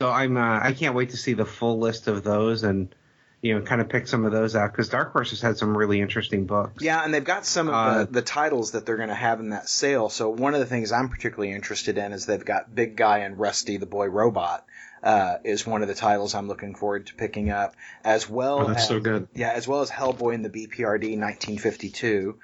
[0.00, 2.94] So I'm uh, I can't wait to see the full list of those and
[3.42, 5.76] you know kind of pick some of those out because Dark Horse has had some
[5.76, 6.82] really interesting books.
[6.82, 9.40] Yeah, and they've got some of Uh, the, the titles that they're going to have
[9.40, 10.08] in that sale.
[10.08, 13.38] So one of the things I'm particularly interested in is they've got Big Guy and
[13.38, 14.66] Rusty the Boy Robot.
[15.04, 18.66] Uh, is one of the titles I'm looking forward to picking up, as well Oh,
[18.68, 19.28] that's as so good.
[19.34, 22.38] yeah, as well as Hellboy and the BPRD 1952.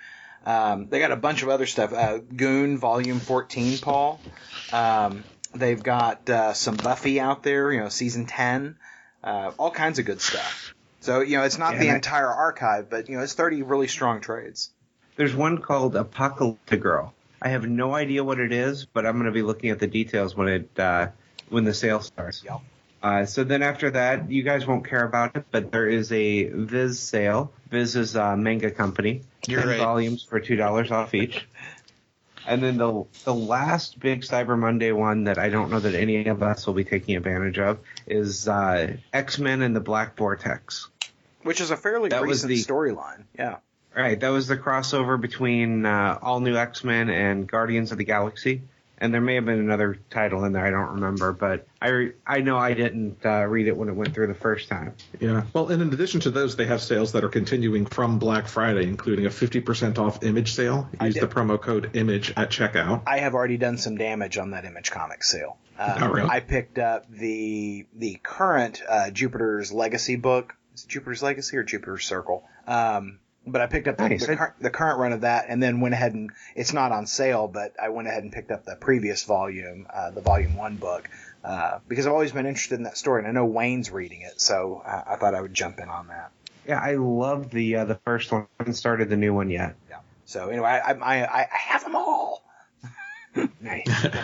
[0.45, 1.93] Um, they got a bunch of other stuff.
[1.95, 4.21] Uh, Goon Volume 14, Paul.
[4.75, 5.25] Um,
[5.55, 8.77] they've got uh, some Buffy out there, you know, season 10.
[9.25, 10.75] Uh, all kinds of good stuff.
[11.01, 14.21] So you know, it's not the entire archive, but you know, it's 30 really strong
[14.21, 14.71] trades.
[15.17, 17.15] There's one called Apocalypse Girl.
[17.41, 19.87] I have no idea what it is, but I'm going to be looking at the
[19.87, 21.09] details when it uh,
[21.51, 22.43] when the sale starts.
[22.45, 22.61] Yep.
[23.03, 26.45] Uh, so then after that, you guys won't care about it, but there is a
[26.45, 27.53] Viz sale.
[27.71, 29.23] Viz is a manga company.
[29.47, 29.79] You're 10 right.
[29.79, 31.47] volumes for two dollars off each.
[32.47, 36.27] And then the the last big Cyber Monday one that I don't know that any
[36.27, 40.89] of us will be taking advantage of is uh, X Men and the Black Vortex.
[41.43, 43.25] which is a fairly That recent storyline.
[43.39, 43.57] Yeah.
[43.97, 48.05] Right, that was the crossover between uh, All New X Men and Guardians of the
[48.05, 48.63] Galaxy.
[49.01, 52.41] And there may have been another title in there, I don't remember, but I I
[52.41, 54.95] know I didn't uh, read it when it went through the first time.
[55.19, 55.45] Yeah.
[55.55, 58.83] Well, and in addition to those, they have sales that are continuing from Black Friday,
[58.85, 60.89] including a 50% off image sale.
[61.01, 63.03] Use the promo code IMAGE at checkout.
[63.07, 65.57] I have already done some damage on that Image Comics sale.
[65.79, 66.29] Uh, Oh, really?
[66.29, 70.55] I picked up the the current uh, Jupiter's Legacy book.
[70.75, 72.45] Is it Jupiter's Legacy or Jupiter's Circle?
[72.67, 74.27] Um, but I picked up the, Nice.
[74.27, 77.07] the, cur- the current run of that, and then went ahead and it's not on
[77.07, 80.77] sale, but I went ahead and picked up the previous volume, uh, the volume one
[80.77, 81.09] book,
[81.45, 84.41] uh, because I've always been interested in that story, and I know Wayne's reading it,
[84.41, 86.31] so uh, I thought I would jump in on that.
[86.67, 88.43] Yeah, I love the uh, the first one.
[88.43, 89.77] I haven't started the new one yet.
[89.89, 90.01] Yeah.
[90.27, 92.45] So anyway, I I, I, I have them all.
[93.61, 93.87] Nice.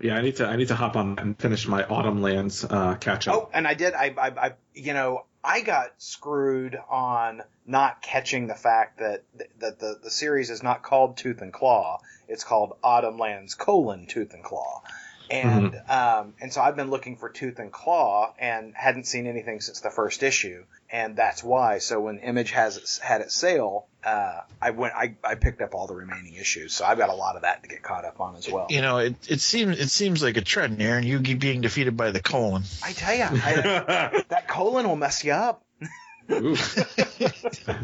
[0.00, 2.94] Yeah, I need to I need to hop on and finish my Autumn Lands uh,
[2.96, 3.34] catch up.
[3.34, 3.94] Oh, and I did.
[3.94, 9.22] I, I, I, you know, I got screwed on not catching the fact that
[9.60, 12.00] that the the series is not called Tooth and Claw.
[12.26, 14.82] It's called Autumn Lands colon Tooth and Claw.
[15.30, 19.60] And um, and so I've been looking for Tooth and Claw and hadn't seen anything
[19.60, 21.78] since the first issue, and that's why.
[21.78, 25.74] So when Image has it, had its sale, uh, I went I, I picked up
[25.74, 26.74] all the remaining issues.
[26.74, 28.66] So I've got a lot of that to get caught up on as well.
[28.70, 31.04] You know, it, it seems it seems like a trend, Aaron.
[31.04, 32.62] You keep being defeated by the colon.
[32.82, 33.24] I tell you,
[34.28, 35.62] that colon will mess you up.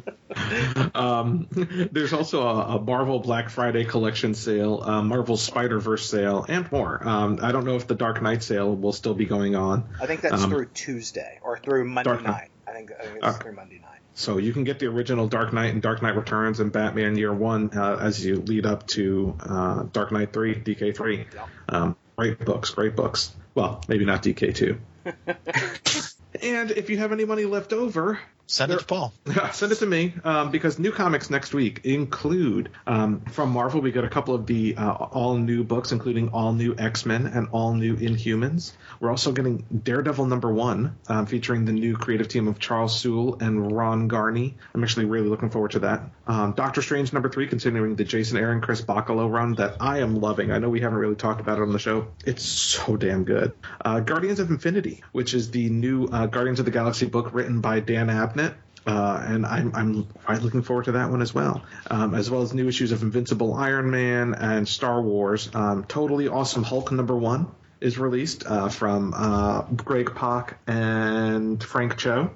[0.95, 1.49] Um,
[1.93, 6.71] there's also a, a Marvel Black Friday collection sale, uh, Marvel Spider Verse sale, and
[6.73, 7.07] more.
[7.07, 10.07] Um, I don't know if the Dark Knight sale will still be going on, I
[10.07, 12.49] think that's Um, through Tuesday or through Monday Dark night.
[12.67, 13.39] I think, I think it's Okay.
[13.45, 14.01] through Monday night.
[14.15, 17.33] so you can get the original Dark Knight and Dark Knight Returns and Batman Year
[17.33, 21.27] One uh, as you lead up to uh, Dark Knight Three, DK Three.
[21.35, 21.47] Yeah.
[21.69, 23.35] Um, great books, great books.
[23.55, 24.79] Well, maybe not DK Two.
[26.43, 29.13] and if you have any money left over, Send it to Paul.
[29.53, 33.81] Send it to me um, because new comics next week include um, from Marvel.
[33.81, 37.27] We got a couple of the uh, all new books, including all new X Men
[37.27, 38.73] and all new Inhumans.
[39.01, 43.39] We're also getting Daredevil number one, um, featuring the new creative team of Charles Soule
[43.41, 44.55] and Ron Garney.
[44.75, 46.03] I'm actually really looking forward to that.
[46.27, 50.21] Um, Doctor Strange number three, continuing the Jason Aaron Chris Bachalo run that I am
[50.21, 50.51] loving.
[50.51, 52.09] I know we haven't really talked about it on the show.
[52.25, 53.53] It's so damn good.
[53.85, 57.61] Uh, Guardians of Infinity, which is the new uh, Guardians of the Galaxy book written
[57.61, 58.55] by Dan Abnett.
[58.87, 62.43] Uh, and I'm, I'm quite looking forward to that one as well, um, as well
[62.43, 65.49] as new issues of Invincible Iron Man and Star Wars.
[65.55, 67.47] Um, totally Awesome Hulk number one
[67.81, 72.31] is released uh, from uh, Greg Pak and Frank Cho.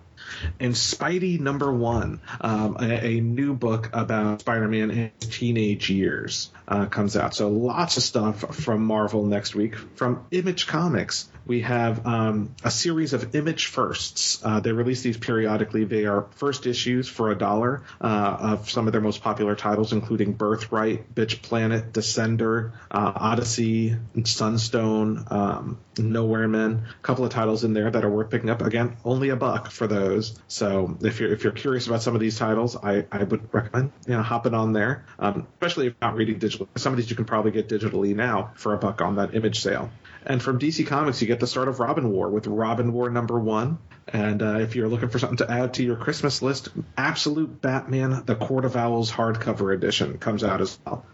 [0.60, 6.50] And Spidey number one, um, a, a new book about Spider-Man in his teenage years,
[6.66, 7.34] uh, comes out.
[7.34, 9.76] So lots of stuff from Marvel next week.
[9.96, 14.44] From Image Comics, we have um, a series of Image firsts.
[14.44, 15.84] Uh, they release these periodically.
[15.84, 19.94] They are first issues for a dollar uh, of some of their most popular titles,
[19.94, 26.84] including Birthright, Bitch Planet, Descender, uh, ODY-C, Sunstone, um, Nowhere Men.
[26.86, 28.60] A couple of titles in there that are worth picking up.
[28.60, 30.38] Again, only a buck for those.
[30.48, 33.92] So if you're if you're curious about some of these titles, I, I would recommend
[34.06, 36.68] you know hopping on there, um, especially if not reading digital.
[36.76, 39.60] Some of these you can probably get digitally now for a buck on that image
[39.60, 39.90] sale.
[40.28, 43.38] And from DC Comics, you get the start of Robin War with Robin War number
[43.40, 43.78] one.
[44.06, 46.68] And uh, if you're looking for something to add to your Christmas list,
[46.98, 51.04] Absolute Batman: The Court of Owls hardcover edition comes out as well.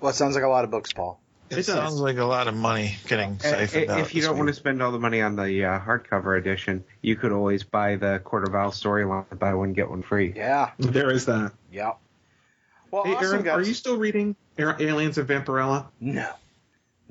[0.00, 1.20] Well, it sounds like a lot of books, Paul.
[1.50, 1.66] It, It does.
[1.66, 4.00] sounds like a lot of money getting Uh, siphoned out.
[4.00, 7.16] if you don't want to spend all the money on the uh, hardcover edition, you
[7.16, 10.32] could always buy the Court of Owl storyline, buy one get one free.
[10.34, 10.70] Yeah.
[10.78, 11.52] There is that.
[11.70, 11.92] Yeah.
[12.90, 13.54] Well, Hey, awesome, Aaron, guys.
[13.58, 15.86] are you still reading Aliens of Vampirella?
[16.00, 16.30] No.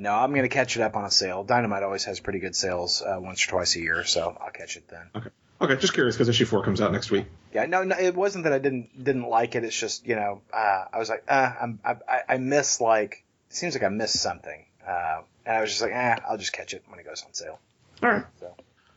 [0.03, 1.45] No, I'm gonna catch it up on a sale.
[1.45, 4.75] Dynamite always has pretty good sales uh, once or twice a year, so I'll catch
[4.75, 5.09] it then.
[5.15, 5.29] Okay.
[5.61, 7.25] Okay, just curious because issue four comes out next week.
[7.53, 9.63] Yeah, no, no, it wasn't that I didn't didn't like it.
[9.63, 11.95] It's just you know, uh, I was like, uh, I'm, I,
[12.27, 15.93] I miss like, it seems like I missed something, uh, and I was just like,
[15.93, 17.59] eh, I'll just catch it when it goes on sale.
[18.01, 18.25] All right.
[18.41, 18.53] So,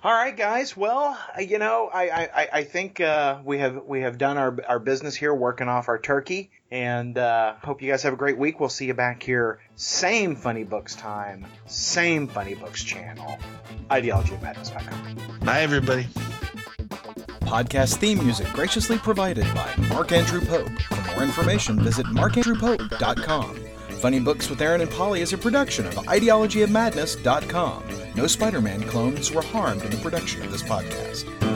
[0.07, 0.77] all right, guys.
[0.77, 4.57] Well, uh, you know, I I, I think uh, we have we have done our
[4.69, 8.39] our business here, working off our turkey, and uh, hope you guys have a great
[8.39, 8.61] week.
[8.61, 13.37] We'll see you back here, same funny books time, same funny books channel,
[13.91, 15.41] ideologyofmadness.com.
[15.41, 16.05] Bye, everybody.
[17.41, 20.70] Podcast theme music graciously provided by Mark Andrew Pope.
[20.83, 23.57] For more information, visit markandrewpope.com.
[23.99, 28.06] Funny Books with Aaron and Polly is a production of ideologyofmadness.com.
[28.16, 31.56] No Spider Man clones were harmed in the production of this podcast.